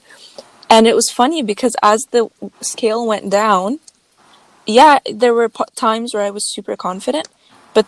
And 0.70 0.88
it 0.88 0.96
was 0.96 1.10
funny 1.12 1.44
because 1.44 1.76
as 1.84 2.06
the 2.12 2.30
scale 2.62 3.06
went 3.06 3.30
down, 3.30 3.80
yeah, 4.66 5.00
there 5.12 5.34
were 5.34 5.50
po- 5.50 5.66
times 5.76 6.14
where 6.14 6.24
I 6.24 6.32
was 6.32 6.52
super 6.52 6.76
confident, 6.76 7.28
but 7.74 7.86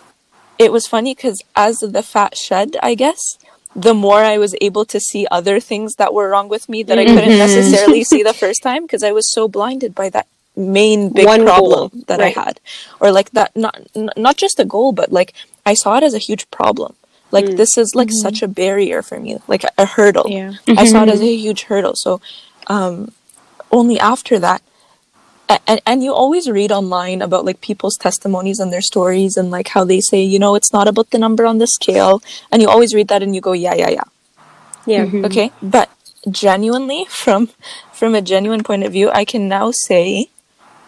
it 0.60 0.72
was 0.72 0.86
funny 0.88 1.16
because 1.16 1.42
as 1.56 1.78
the 1.80 2.04
fat 2.04 2.38
shed, 2.38 2.76
I 2.84 2.94
guess, 2.96 3.40
the 3.76 3.94
more 3.94 4.20
I 4.24 4.38
was 4.38 4.56
able 4.62 4.86
to 4.86 5.00
see 5.00 5.26
other 5.32 5.60
things 5.60 5.96
that 5.96 6.14
were 6.14 6.30
wrong 6.30 6.48
with 6.48 6.70
me 6.70 6.84
that 6.84 7.00
I 7.00 7.06
couldn't 7.06 7.38
necessarily 7.40 8.04
see 8.12 8.24
the 8.24 8.34
first 8.34 8.62
time 8.62 8.84
because 8.84 9.04
I 9.04 9.12
was 9.12 9.32
so 9.34 9.48
blinded 9.48 9.96
by 9.96 10.10
that 10.10 10.28
main 10.56 11.12
big 11.12 11.26
One 11.26 11.44
problem 11.44 11.90
goal, 11.90 12.04
that 12.08 12.20
right. 12.20 12.36
I 12.36 12.42
had, 12.44 12.60
or 13.00 13.12
like 13.12 13.32
that 13.32 13.56
not 13.56 13.80
n- 13.96 14.10
not 14.18 14.38
just 14.38 14.60
a 14.60 14.66
goal, 14.66 14.92
but 14.92 15.12
like 15.12 15.34
I 15.66 15.74
saw 15.74 15.98
it 15.98 16.04
as 16.04 16.14
a 16.14 16.20
huge 16.20 16.50
problem. 16.52 16.96
Like 17.32 17.46
mm. 17.46 17.58
this 17.58 17.78
is 17.78 17.96
like 17.96 18.10
mm-hmm. 18.10 18.22
such 18.22 18.42
a 18.42 18.48
barrier 18.48 19.02
for 19.02 19.20
me, 19.20 19.38
like 19.48 19.64
a, 19.64 19.72
a 19.78 19.86
hurdle. 19.86 20.28
Yeah. 20.30 20.54
I 20.68 20.86
saw 20.86 21.04
it 21.04 21.10
as 21.10 21.20
mm-hmm. 21.20 21.28
a 21.28 21.36
huge 21.36 21.64
hurdle. 21.64 21.94
So 21.96 22.22
um, 22.68 23.12
only 23.72 24.00
after 24.00 24.40
that, 24.40 24.62
and 25.68 25.82
and 25.86 26.04
you 26.04 26.14
always 26.14 26.50
read 26.50 26.72
online 26.72 27.22
about 27.22 27.46
like 27.46 27.62
people's 27.62 27.98
testimonies 27.98 28.60
and 28.60 28.72
their 28.72 28.82
stories 28.82 29.38
and 29.38 29.52
like 29.52 29.70
how 29.70 29.84
they 29.84 30.00
say, 30.02 30.22
you 30.22 30.40
know, 30.40 30.56
it's 30.56 30.74
not 30.74 30.88
about 30.88 31.10
the 31.12 31.20
number 31.20 31.46
on 31.46 31.58
the 31.58 31.68
scale, 31.68 32.22
and 32.52 32.62
you 32.62 32.70
always 32.70 32.94
read 32.94 33.08
that 33.10 33.22
and 33.22 33.36
you 33.36 33.42
go, 33.42 33.54
yeah, 33.54 33.76
yeah, 33.76 33.90
yeah, 33.90 34.08
Yeah. 34.86 35.06
Mm-hmm. 35.06 35.26
okay. 35.26 35.52
But 35.62 35.90
genuinely, 36.30 37.06
from 37.10 37.50
from 37.92 38.16
a 38.16 38.22
genuine 38.22 38.64
point 38.64 38.84
of 38.84 38.92
view, 38.92 39.10
I 39.12 39.26
can 39.26 39.48
now 39.48 39.72
say 39.72 40.30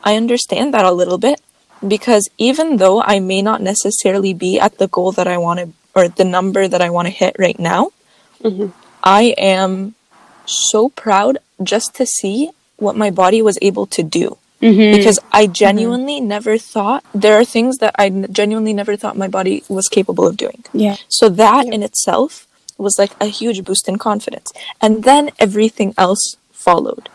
I 0.03 0.15
understand 0.15 0.73
that 0.73 0.85
a 0.85 0.91
little 0.91 1.17
bit 1.17 1.41
because 1.85 2.29
even 2.37 2.77
though 2.77 3.01
I 3.01 3.19
may 3.19 3.41
not 3.41 3.61
necessarily 3.61 4.33
be 4.33 4.59
at 4.59 4.77
the 4.77 4.87
goal 4.87 5.11
that 5.13 5.27
I 5.27 5.37
want 5.37 5.59
to 5.59 5.73
or 5.95 6.07
the 6.07 6.25
number 6.25 6.67
that 6.67 6.81
I 6.81 6.89
want 6.89 7.07
to 7.07 7.13
hit 7.13 7.35
right 7.39 7.57
now, 7.57 7.91
mm-hmm. 8.43 8.69
I 9.03 9.33
am 9.37 9.95
so 10.45 10.89
proud 10.89 11.39
just 11.63 11.95
to 11.95 12.05
see 12.05 12.51
what 12.77 12.95
my 12.95 13.09
body 13.09 13.41
was 13.41 13.57
able 13.61 13.85
to 13.87 14.03
do. 14.03 14.37
Mm-hmm. 14.61 14.97
Because 14.97 15.19
I 15.31 15.43
mm-hmm. 15.43 15.53
genuinely 15.53 16.19
never 16.19 16.57
thought 16.57 17.03
there 17.13 17.39
are 17.39 17.45
things 17.45 17.77
that 17.77 17.95
I 17.97 18.09
genuinely 18.09 18.73
never 18.73 18.95
thought 18.95 19.17
my 19.17 19.27
body 19.27 19.63
was 19.67 19.87
capable 19.87 20.25
of 20.25 20.37
doing. 20.37 20.63
Yeah. 20.73 20.97
So 21.09 21.29
that 21.29 21.67
in 21.67 21.83
itself 21.83 22.47
was 22.77 22.97
like 22.97 23.11
a 23.19 23.25
huge 23.25 23.63
boost 23.63 23.87
in 23.87 23.97
confidence. 23.97 24.51
And 24.81 25.03
then 25.03 25.31
everything 25.39 25.93
else 25.97 26.37
followed. 26.51 27.09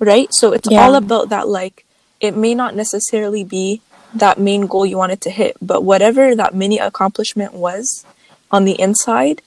Right? 0.00 0.28
So 0.32 0.52
it's 0.52 0.68
Yeah. 0.70 0.82
all 0.82 0.94
about 0.96 1.28
that, 1.28 1.46
like, 1.46 1.84
it 2.20 2.36
may 2.36 2.54
not 2.54 2.74
necessarily 2.74 3.44
be 3.44 3.80
that 4.14 4.38
main 4.38 4.66
goal 4.66 4.84
you 4.84 4.96
wanted 4.98 5.20
to 5.22 5.30
hit, 5.30 5.56
but 5.62 5.84
whatever 5.84 6.34
that 6.34 6.54
mini 6.54 6.78
accomplishment 6.78 7.54
was 7.54 8.04
on 8.50 8.64
the 8.64 8.80
inside 8.80 9.42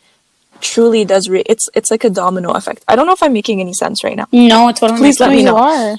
truly 0.61 1.03
does 1.03 1.27
re- 1.27 1.43
it's 1.45 1.67
it's 1.73 1.91
like 1.91 2.03
a 2.05 2.09
domino 2.09 2.51
effect. 2.51 2.83
I 2.87 2.95
don't 2.95 3.05
know 3.05 3.13
if 3.13 3.21
I'm 3.21 3.33
making 3.33 3.59
any 3.59 3.73
sense 3.73 4.03
right 4.03 4.15
now. 4.15 4.27
No, 4.31 4.71
totally 4.71 4.99
Please 4.99 5.19
let 5.19 5.31
me 5.31 5.43
know. 5.43 5.57
are. 5.57 5.97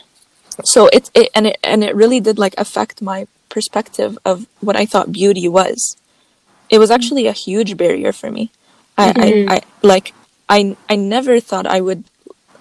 So 0.65 0.87
it, 0.93 1.11
it 1.15 1.29
and 1.35 1.47
it 1.49 1.59
and 1.63 1.85
it 1.85 1.95
really 1.95 2.21
did 2.21 2.39
like 2.39 2.55
affect 2.57 3.03
my 3.03 3.27
perspective 3.51 4.17
of 4.25 4.47
what 4.61 4.77
I 4.77 4.87
thought 4.87 5.13
beauty 5.13 5.49
was. 5.49 5.97
It 6.71 6.79
was 6.79 6.91
actually 6.91 7.27
a 7.27 7.33
huge 7.33 7.77
barrier 7.77 8.13
for 8.13 8.31
me. 8.31 8.51
I, 8.97 9.47
I, 9.49 9.55
I 9.57 9.61
like 9.83 10.15
I 10.49 10.77
I 10.89 10.97
never 10.97 11.41
thought 11.41 11.67
I 11.67 11.81
would 11.81 12.05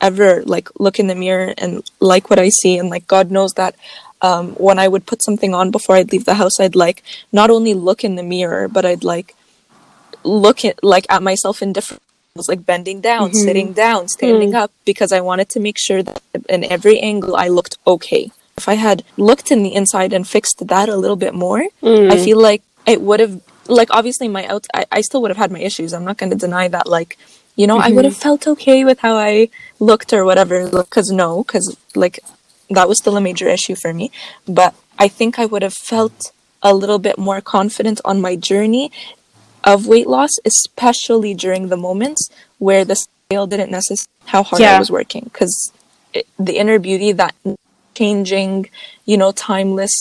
ever 0.09 0.43
like 0.43 0.67
look 0.79 0.99
in 0.99 1.07
the 1.07 1.15
mirror 1.15 1.53
and 1.57 1.71
like 1.99 2.29
what 2.29 2.39
I 2.39 2.49
see 2.49 2.77
and 2.77 2.89
like 2.89 3.07
God 3.07 3.31
knows 3.31 3.53
that 3.53 3.75
um, 4.21 4.51
when 4.67 4.77
I 4.79 4.87
would 4.87 5.05
put 5.05 5.23
something 5.23 5.53
on 5.53 5.71
before 5.71 5.95
I'd 5.95 6.11
leave 6.11 6.25
the 6.25 6.41
house 6.41 6.59
I'd 6.59 6.75
like 6.75 7.03
not 7.31 7.49
only 7.49 7.73
look 7.73 8.03
in 8.03 8.15
the 8.15 8.23
mirror 8.35 8.67
but 8.67 8.85
I'd 8.85 9.03
like 9.03 9.35
look 10.23 10.63
at 10.63 10.83
like 10.83 11.05
at 11.09 11.23
myself 11.23 11.61
in 11.61 11.73
different 11.73 12.03
was 12.35 12.49
like 12.49 12.65
bending 12.65 12.99
down, 12.99 13.29
mm-hmm. 13.29 13.37
sitting 13.37 13.73
down, 13.73 14.07
standing 14.07 14.53
mm. 14.53 14.61
up 14.61 14.71
because 14.85 15.11
I 15.11 15.21
wanted 15.21 15.49
to 15.49 15.59
make 15.59 15.77
sure 15.77 16.01
that 16.01 16.21
in 16.49 16.63
every 16.63 16.99
angle 16.99 17.35
I 17.35 17.47
looked 17.47 17.77
okay. 17.85 18.31
If 18.57 18.67
I 18.67 18.73
had 18.73 19.03
looked 19.17 19.51
in 19.51 19.63
the 19.63 19.73
inside 19.73 20.13
and 20.13 20.27
fixed 20.27 20.67
that 20.67 20.89
a 20.89 20.97
little 20.97 21.15
bit 21.15 21.33
more, 21.33 21.61
I 21.61 21.67
mm. 21.85 22.23
feel 22.23 22.39
like 22.39 22.63
it 22.85 23.01
would 23.01 23.19
have 23.19 23.41
like 23.67 23.89
obviously 23.91 24.27
my 24.27 24.45
out 24.47 24.65
I, 24.73 24.85
I 24.91 25.01
still 25.01 25.21
would 25.21 25.31
have 25.31 25.37
had 25.37 25.51
my 25.51 25.59
issues. 25.59 25.93
I'm 25.93 26.05
not 26.05 26.17
going 26.17 26.31
to 26.31 26.37
deny 26.37 26.67
that 26.69 26.87
like 26.87 27.17
you 27.55 27.67
know, 27.67 27.77
I 27.77 27.89
would 27.89 27.97
mm-hmm. 27.97 28.05
have 28.05 28.17
felt 28.17 28.47
okay 28.47 28.83
with 28.83 28.99
how 28.99 29.15
I 29.15 29.49
looked 29.89 30.13
or 30.17 30.23
whatever 30.29 30.57
cuz 30.95 31.07
no, 31.23 31.29
cuz 31.43 31.65
like 32.03 32.19
that 32.69 32.87
was 32.89 32.97
still 33.03 33.17
a 33.17 33.25
major 33.29 33.47
issue 33.57 33.75
for 33.83 33.91
me, 33.99 34.05
but 34.59 34.71
I 35.05 35.07
think 35.17 35.39
I 35.43 35.45
would 35.51 35.63
have 35.67 35.77
felt 35.91 36.31
a 36.61 36.73
little 36.73 36.99
bit 37.07 37.17
more 37.17 37.41
confident 37.55 37.99
on 38.05 38.21
my 38.27 38.35
journey 38.49 38.85
of 39.63 39.87
weight 39.87 40.07
loss, 40.15 40.31
especially 40.45 41.33
during 41.33 41.63
the 41.67 41.77
moments 41.77 42.29
where 42.57 42.83
the 42.85 42.95
scale 42.95 43.47
didn't 43.47 43.71
necessarily 43.71 44.09
how 44.25 44.43
hard 44.43 44.61
I 44.61 44.79
was 44.79 44.91
working. 44.91 45.23
Because 45.31 45.71
the 46.39 46.57
inner 46.61 46.79
beauty 46.79 47.11
that 47.11 47.35
changing, 47.93 48.69
you 49.05 49.17
know, 49.17 49.31
timeless 49.31 49.93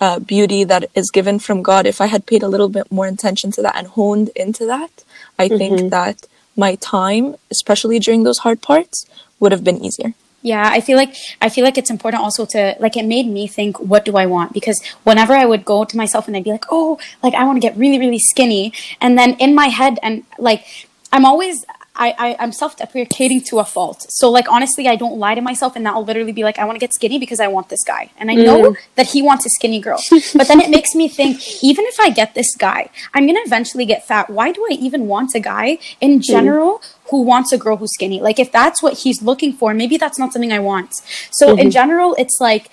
uh, 0.00 0.18
beauty 0.18 0.64
that 0.64 0.90
is 0.94 1.10
given 1.10 1.38
from 1.38 1.62
God. 1.62 1.86
If 1.86 2.00
I 2.00 2.06
had 2.06 2.26
paid 2.26 2.42
a 2.42 2.48
little 2.48 2.68
bit 2.68 2.90
more 2.90 3.06
attention 3.06 3.50
to 3.52 3.62
that 3.62 3.76
and 3.76 3.86
honed 3.88 4.30
into 4.36 4.66
that, 4.66 5.04
I 5.38 5.48
think 5.48 5.90
that 5.90 6.26
my 6.56 6.74
time, 6.76 7.36
especially 7.50 7.98
during 7.98 8.24
those 8.24 8.38
hard 8.38 8.62
parts, 8.62 9.06
would 9.40 9.52
have 9.52 9.64
been 9.64 9.84
easier. 9.84 10.14
Yeah, 10.42 10.68
I 10.70 10.80
feel 10.80 10.96
like 10.96 11.16
I 11.42 11.48
feel 11.48 11.64
like 11.64 11.76
it's 11.76 11.90
important 11.90 12.22
also 12.22 12.46
to 12.46 12.76
like 12.78 12.96
it 12.96 13.04
made 13.04 13.26
me 13.26 13.48
think 13.48 13.80
what 13.80 14.04
do 14.04 14.16
I 14.16 14.26
want 14.26 14.52
because 14.52 14.80
whenever 15.02 15.32
I 15.32 15.44
would 15.44 15.64
go 15.64 15.84
to 15.84 15.96
myself 15.96 16.28
and 16.28 16.36
I'd 16.36 16.44
be 16.44 16.52
like, 16.52 16.66
"Oh, 16.70 17.00
like 17.22 17.34
I 17.34 17.42
want 17.44 17.56
to 17.56 17.60
get 17.60 17.76
really 17.76 17.98
really 17.98 18.20
skinny." 18.20 18.72
And 19.00 19.18
then 19.18 19.34
in 19.40 19.56
my 19.56 19.66
head 19.66 19.98
and 20.04 20.22
like 20.38 20.64
I'm 21.12 21.24
always 21.24 21.64
I, 21.96 22.14
I 22.18 22.36
I'm 22.38 22.52
self-deprecating 22.52 23.42
to 23.48 23.58
a 23.58 23.64
fault. 23.64 24.06
So 24.08 24.30
like 24.30 24.46
honestly, 24.50 24.88
I 24.88 24.96
don't 24.96 25.18
lie 25.18 25.34
to 25.34 25.40
myself 25.40 25.76
and 25.76 25.84
that'll 25.84 26.04
literally 26.04 26.32
be 26.32 26.44
like 26.44 26.58
I 26.58 26.64
want 26.64 26.76
to 26.76 26.80
get 26.80 26.94
skinny 26.94 27.18
because 27.18 27.40
I 27.40 27.48
want 27.48 27.68
this 27.68 27.82
guy. 27.84 28.10
And 28.16 28.30
I 28.30 28.34
mm-hmm. 28.34 28.44
know 28.44 28.76
that 28.94 29.08
he 29.08 29.22
wants 29.22 29.46
a 29.46 29.50
skinny 29.50 29.80
girl. 29.80 30.00
but 30.34 30.48
then 30.48 30.60
it 30.60 30.70
makes 30.70 30.94
me 30.94 31.08
think 31.08 31.40
even 31.62 31.84
if 31.86 31.98
I 32.00 32.10
get 32.10 32.34
this 32.34 32.54
guy, 32.56 32.90
I'm 33.14 33.24
going 33.26 33.36
to 33.36 33.46
eventually 33.46 33.86
get 33.86 34.06
fat. 34.06 34.30
Why 34.30 34.52
do 34.52 34.66
I 34.70 34.74
even 34.74 35.06
want 35.06 35.34
a 35.34 35.40
guy 35.40 35.78
in 36.00 36.12
mm-hmm. 36.12 36.20
general 36.20 36.82
who 37.10 37.22
wants 37.22 37.52
a 37.52 37.58
girl 37.58 37.76
who's 37.76 37.92
skinny? 37.94 38.20
Like 38.20 38.38
if 38.38 38.52
that's 38.52 38.82
what 38.82 38.98
he's 38.98 39.22
looking 39.22 39.52
for, 39.52 39.74
maybe 39.74 39.96
that's 39.96 40.18
not 40.18 40.32
something 40.32 40.52
I 40.52 40.58
want. 40.58 40.94
So 41.30 41.50
in 41.50 41.56
mm-hmm. 41.56 41.68
general, 41.70 42.14
it's 42.18 42.38
like 42.40 42.70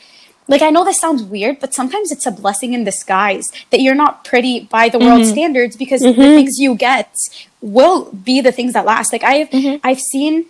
like 0.48 0.62
I 0.62 0.70
know 0.70 0.84
this 0.84 1.00
sounds 1.00 1.24
weird, 1.24 1.60
but 1.60 1.74
sometimes 1.74 2.12
it's 2.12 2.26
a 2.26 2.32
blessing 2.32 2.74
in 2.74 2.84
disguise 2.84 3.52
that 3.72 3.82
you're 3.82 3.96
not 3.96 4.24
pretty 4.24 4.62
by 4.62 4.90
the 4.90 5.00
world 5.00 5.22
mm-hmm. 5.22 5.32
standards 5.32 5.76
because 5.76 6.02
the 6.02 6.10
mm-hmm. 6.10 6.22
things 6.22 6.58
you 6.58 6.76
get 6.76 7.16
will 7.62 8.12
be 8.12 8.42
the 8.42 8.52
things 8.52 8.74
that 8.74 8.86
last. 8.86 9.14
Like 9.14 9.24
I've 9.24 9.50
mm-hmm. 9.50 9.78
I've 9.84 10.00
seen 10.00 10.46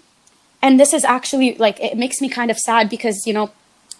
and 0.61 0.79
this 0.79 0.93
is 0.93 1.03
actually 1.03 1.55
like 1.55 1.79
it 1.79 1.97
makes 1.97 2.21
me 2.21 2.29
kind 2.29 2.49
of 2.49 2.57
sad 2.57 2.89
because 2.89 3.27
you 3.27 3.33
know 3.33 3.51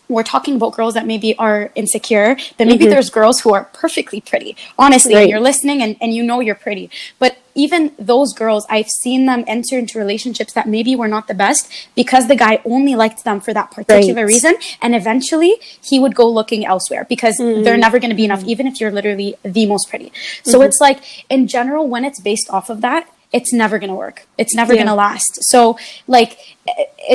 we're 0.10 0.24
talking 0.24 0.56
about 0.56 0.74
girls 0.74 0.94
that 0.94 1.06
maybe 1.06 1.36
are 1.38 1.72
insecure 1.76 2.36
but 2.58 2.68
maybe 2.68 2.86
mm-hmm. 2.86 2.92
there's 2.92 3.10
girls 3.10 3.42
who 3.42 3.54
are 3.54 3.66
perfectly 3.74 4.22
pretty. 4.22 4.56
Honestly 4.78 5.14
and 5.14 5.22
Right. 5.22 5.30
you're 5.30 5.40
listening 5.40 5.82
and, 5.82 5.96
and 6.02 6.14
you 6.14 6.24
know 6.24 6.40
you're 6.40 6.56
pretty. 6.56 6.90
But 7.20 7.38
even 7.56 7.92
those 8.00 8.34
girls 8.34 8.66
i've 8.70 8.90
seen 8.90 9.28
them 9.28 9.44
enter 9.46 9.78
into 9.78 10.00
relationships 10.00 10.54
that 10.54 10.68
maybe 10.68 10.96
were 10.96 11.08
not 11.08 11.28
the 11.28 11.36
best 11.36 11.70
because 11.96 12.28
the 12.28 12.36
guy 12.36 12.60
only 12.66 12.96
liked 12.96 13.24
them 13.24 13.40
for 13.40 13.54
that 13.54 13.70
particular 13.70 14.24
Right. 14.24 14.34
reason. 14.34 14.56
And 14.82 14.96
eventually 14.96 15.58
he 15.84 16.00
would 16.00 16.16
go 16.16 16.28
looking 16.28 16.66
elsewhere 16.66 17.06
because 17.08 17.38
mm-hmm. 17.40 17.64
they're 17.64 17.78
never 17.78 18.00
going 18.00 18.10
to 18.10 18.16
be 18.16 18.26
enough 18.26 18.40
mm-hmm. 18.40 18.50
even 18.50 18.68
if 18.68 18.80
you're 18.82 18.92
literally 18.92 19.36
the 19.44 19.66
most 19.66 19.90
pretty. 19.90 20.12
So 20.44 20.62
it's 20.62 20.80
like 20.82 21.00
in 21.30 21.48
general 21.48 21.88
when 21.88 22.04
it's 22.06 22.20
based 22.20 22.50
off 22.50 22.70
of 22.70 22.82
that 22.82 23.08
it's 23.34 23.52
never 23.52 23.80
going 23.80 23.90
to 23.90 23.96
work. 23.96 24.18
It's 24.38 24.54
never 24.56 24.74
Yeah. 24.74 24.80
going 24.82 24.92
to 24.96 25.00
last. 25.08 25.40
So 25.52 25.78
like 26.08 26.38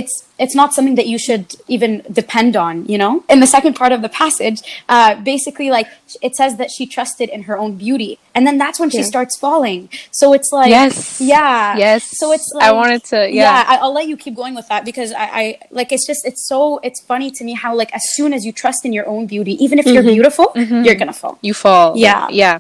it's 0.01 0.13
it's 0.39 0.55
not 0.55 0.75
something 0.75 0.95
that 0.97 1.07
you 1.07 1.19
should 1.19 1.47
even 1.69 2.03
depend 2.13 2.55
on, 2.57 2.85
you 2.87 2.99
know? 2.99 3.25
In 3.29 3.41
the 3.41 3.47
second 3.47 3.75
part 3.75 3.93
of 3.93 4.03
the 4.03 4.09
passage, 4.23 4.59
uh 4.89 5.15
basically 5.33 5.71
like 5.71 5.87
it 6.27 6.33
says 6.41 6.53
that 6.61 6.71
she 6.71 6.85
trusted 6.87 7.29
in 7.37 7.41
her 7.49 7.57
own 7.57 7.73
beauty. 7.77 8.19
And 8.35 8.47
then 8.47 8.57
that's 8.59 8.79
when 8.83 8.91
she 8.91 9.03
starts 9.13 9.35
falling. 9.39 9.89
So 10.21 10.33
it's 10.37 10.51
like 10.53 10.71
Yes. 10.71 11.21
Yeah. 11.21 11.77
Yes. 11.85 12.03
So 12.21 12.33
it's 12.37 12.49
like 12.55 12.65
I 12.69 12.73
wanted 12.73 13.03
to- 13.13 13.31
yeah. 13.41 13.65
I, 13.73 13.77
I'll 13.83 13.95
let 14.01 14.07
you 14.13 14.17
keep 14.25 14.35
going 14.43 14.55
with 14.55 14.69
that 14.69 14.85
because 14.85 15.11
I, 15.13 15.27
I 15.43 15.59
like 15.71 15.89
it's 15.93 16.07
just 16.07 16.23
it's 16.31 16.43
so 16.53 16.79
it's 16.89 17.01
funny 17.13 17.31
to 17.39 17.43
me 17.49 17.53
how 17.55 17.71
like 17.83 17.93
as 17.95 18.03
soon 18.17 18.31
as 18.37 18.45
you 18.47 18.53
trust 18.63 18.81
in 18.85 18.93
your 18.93 19.07
own 19.15 19.27
beauty, 19.35 19.55
even 19.65 19.79
if 19.79 19.87
you're 19.87 20.03
beautiful, 20.17 20.47
you're 20.85 20.95
gonna 21.03 21.13
fall. 21.23 21.39
you 21.49 21.55
fall. 21.55 21.97
Yeah. 21.97 22.27
Yeah. 22.31 22.59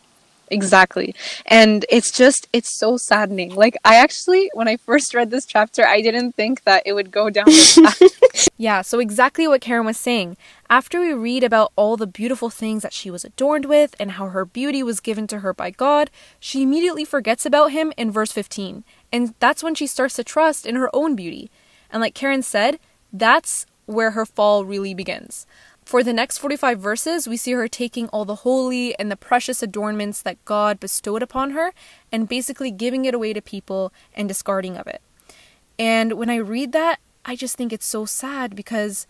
Exactly. 0.51 1.15
And 1.47 1.85
it's 1.89 2.11
just 2.11 2.49
it's 2.53 2.79
so 2.79 2.97
saddening. 2.97 3.55
Like 3.55 3.77
I 3.85 3.97
actually 3.97 4.51
when 4.55 4.69
I 4.69 4.77
first 4.77 5.15
read 5.15 5.31
this 5.31 5.47
chapter, 5.47 5.87
I 5.87 6.01
didn't 6.01 6.33
think 6.33 6.65
that 6.65 6.83
it 6.87 6.93
would 6.93 7.11
go 7.11 7.31
down 7.31 7.47
this. 7.47 7.79
Yeah, 8.61 8.83
so 8.83 8.99
exactly 8.99 9.47
what 9.47 9.61
Karen 9.61 9.87
was 9.87 9.97
saying. 9.97 10.37
After 10.69 10.99
we 11.01 11.13
read 11.13 11.45
about 11.45 11.73
all 11.77 11.97
the 11.97 12.09
beautiful 12.09 12.51
things 12.51 12.83
that 12.83 12.93
she 12.93 13.09
was 13.09 13.25
adorned 13.25 13.65
with 13.65 13.95
and 14.01 14.13
how 14.13 14.29
her 14.29 14.45
beauty 14.45 14.83
was 14.83 14.99
given 14.99 15.29
to 15.29 15.41
her 15.41 15.55
by 15.55 15.71
God, 15.71 16.11
she 16.41 16.65
immediately 16.65 17.05
forgets 17.05 17.47
about 17.47 17.71
him 17.71 17.93
in 17.97 18.11
verse 18.11 18.33
15. 18.33 18.83
And 19.13 19.35
that's 19.39 19.63
when 19.63 19.77
she 19.77 19.87
starts 19.87 20.17
to 20.17 20.25
trust 20.25 20.67
in 20.67 20.75
her 20.75 20.91
own 20.93 21.15
beauty. 21.15 21.53
And 21.91 22.01
like 22.01 22.15
Karen 22.15 22.43
said, 22.43 22.81
that's 23.13 23.65
where 23.87 24.11
her 24.11 24.27
fall 24.27 24.65
really 24.65 24.93
begins. 24.93 25.47
For 25.89 26.03
the 26.03 26.13
next 26.13 26.37
45 26.37 26.79
verses, 26.81 27.27
we 27.27 27.39
see 27.39 27.53
her 27.53 27.67
taking 27.67 28.09
all 28.09 28.27
the 28.27 28.45
holy 28.45 28.95
and 28.99 29.11
the 29.11 29.17
precious 29.17 29.63
adornments 29.63 30.21
that 30.21 30.45
God 30.45 30.79
bestowed 30.79 31.23
upon 31.23 31.53
her 31.53 31.73
and 32.13 32.29
basically 32.29 32.71
giving 32.71 33.07
it 33.07 33.15
away 33.15 33.33
to 33.33 33.41
people 33.41 33.91
and 34.15 34.29
discarding 34.29 34.77
of 34.77 34.87
it. 34.87 35.01
And 35.79 36.13
when 36.13 36.29
I 36.29 36.37
read 36.37 36.73
that, 36.73 36.99
I 37.25 37.37
just 37.37 37.57
think 37.57 37.73
it's 37.73 37.87
so 37.87 38.05
sad 38.05 38.55
because, 38.55 39.07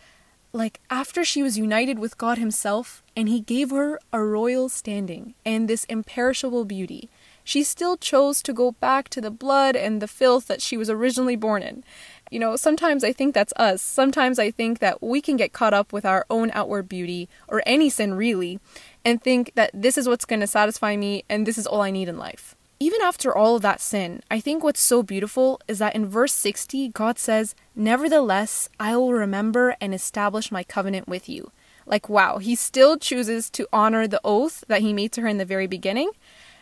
like, 0.52 0.78
after 0.88 1.24
she 1.24 1.42
was 1.42 1.58
united 1.58 1.98
with 1.98 2.16
God 2.16 2.38
Himself 2.38 3.02
and 3.16 3.28
He 3.28 3.40
gave 3.40 3.70
her 3.70 3.98
a 4.12 4.22
royal 4.22 4.68
standing 4.68 5.34
and 5.44 5.66
this 5.66 5.82
imperishable 5.86 6.64
beauty, 6.64 7.10
she 7.48 7.62
still 7.62 7.96
chose 7.96 8.42
to 8.42 8.52
go 8.52 8.72
back 8.72 9.08
to 9.08 9.22
the 9.22 9.30
blood 9.30 9.74
and 9.74 10.02
the 10.02 10.06
filth 10.06 10.48
that 10.48 10.60
she 10.60 10.76
was 10.76 10.90
originally 10.90 11.34
born 11.34 11.62
in. 11.62 11.82
You 12.30 12.38
know, 12.38 12.56
sometimes 12.56 13.02
I 13.02 13.14
think 13.14 13.32
that's 13.32 13.54
us. 13.56 13.80
Sometimes 13.80 14.38
I 14.38 14.50
think 14.50 14.80
that 14.80 15.02
we 15.02 15.22
can 15.22 15.38
get 15.38 15.54
caught 15.54 15.72
up 15.72 15.90
with 15.90 16.04
our 16.04 16.26
own 16.28 16.50
outward 16.52 16.90
beauty, 16.90 17.26
or 17.48 17.62
any 17.64 17.88
sin 17.88 18.12
really, 18.12 18.60
and 19.02 19.22
think 19.22 19.52
that 19.54 19.70
this 19.72 19.96
is 19.96 20.06
what's 20.06 20.26
going 20.26 20.40
to 20.40 20.46
satisfy 20.46 20.94
me 20.94 21.24
and 21.30 21.46
this 21.46 21.56
is 21.56 21.66
all 21.66 21.80
I 21.80 21.90
need 21.90 22.10
in 22.10 22.18
life. 22.18 22.54
Even 22.80 23.00
after 23.00 23.34
all 23.34 23.56
of 23.56 23.62
that 23.62 23.80
sin, 23.80 24.22
I 24.30 24.40
think 24.40 24.62
what's 24.62 24.82
so 24.82 25.02
beautiful 25.02 25.58
is 25.66 25.78
that 25.78 25.96
in 25.96 26.04
verse 26.04 26.34
60, 26.34 26.88
God 26.90 27.18
says, 27.18 27.54
Nevertheless, 27.74 28.68
I 28.78 28.94
will 28.94 29.14
remember 29.14 29.74
and 29.80 29.94
establish 29.94 30.52
my 30.52 30.64
covenant 30.64 31.08
with 31.08 31.30
you. 31.30 31.50
Like, 31.86 32.10
wow, 32.10 32.36
he 32.36 32.54
still 32.54 32.98
chooses 32.98 33.48
to 33.50 33.66
honor 33.72 34.06
the 34.06 34.20
oath 34.22 34.62
that 34.68 34.82
he 34.82 34.92
made 34.92 35.12
to 35.12 35.22
her 35.22 35.28
in 35.28 35.38
the 35.38 35.46
very 35.46 35.66
beginning. 35.66 36.10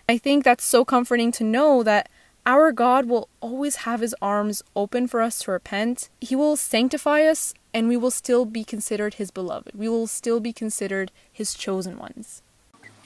I 0.09 0.19
think 0.19 0.45
that's 0.45 0.65
so 0.65 0.85
comforting 0.85 1.33
to 1.33 1.45
know 1.45 1.83
that 1.83 2.09
our 2.45 2.71
God 2.71 3.07
will 3.07 3.29
always 3.41 3.77
have 3.77 4.01
his 4.01 4.15
arms 4.23 4.63
open 4.77 5.09
for 5.09 5.21
us 5.21 5.41
to 5.41 5.51
repent. 5.51 6.09
He 6.21 6.37
will 6.37 6.55
sanctify 6.55 7.23
us, 7.23 7.55
and 7.75 7.89
we 7.89 7.97
will 7.97 8.13
still 8.13 8.45
be 8.45 8.63
considered 8.63 9.15
his 9.15 9.33
beloved. 9.33 9.73
We 9.75 9.89
will 9.89 10.07
still 10.07 10.39
be 10.39 10.53
considered 10.53 11.11
his 11.33 11.55
chosen 11.55 11.99
ones. 11.99 12.43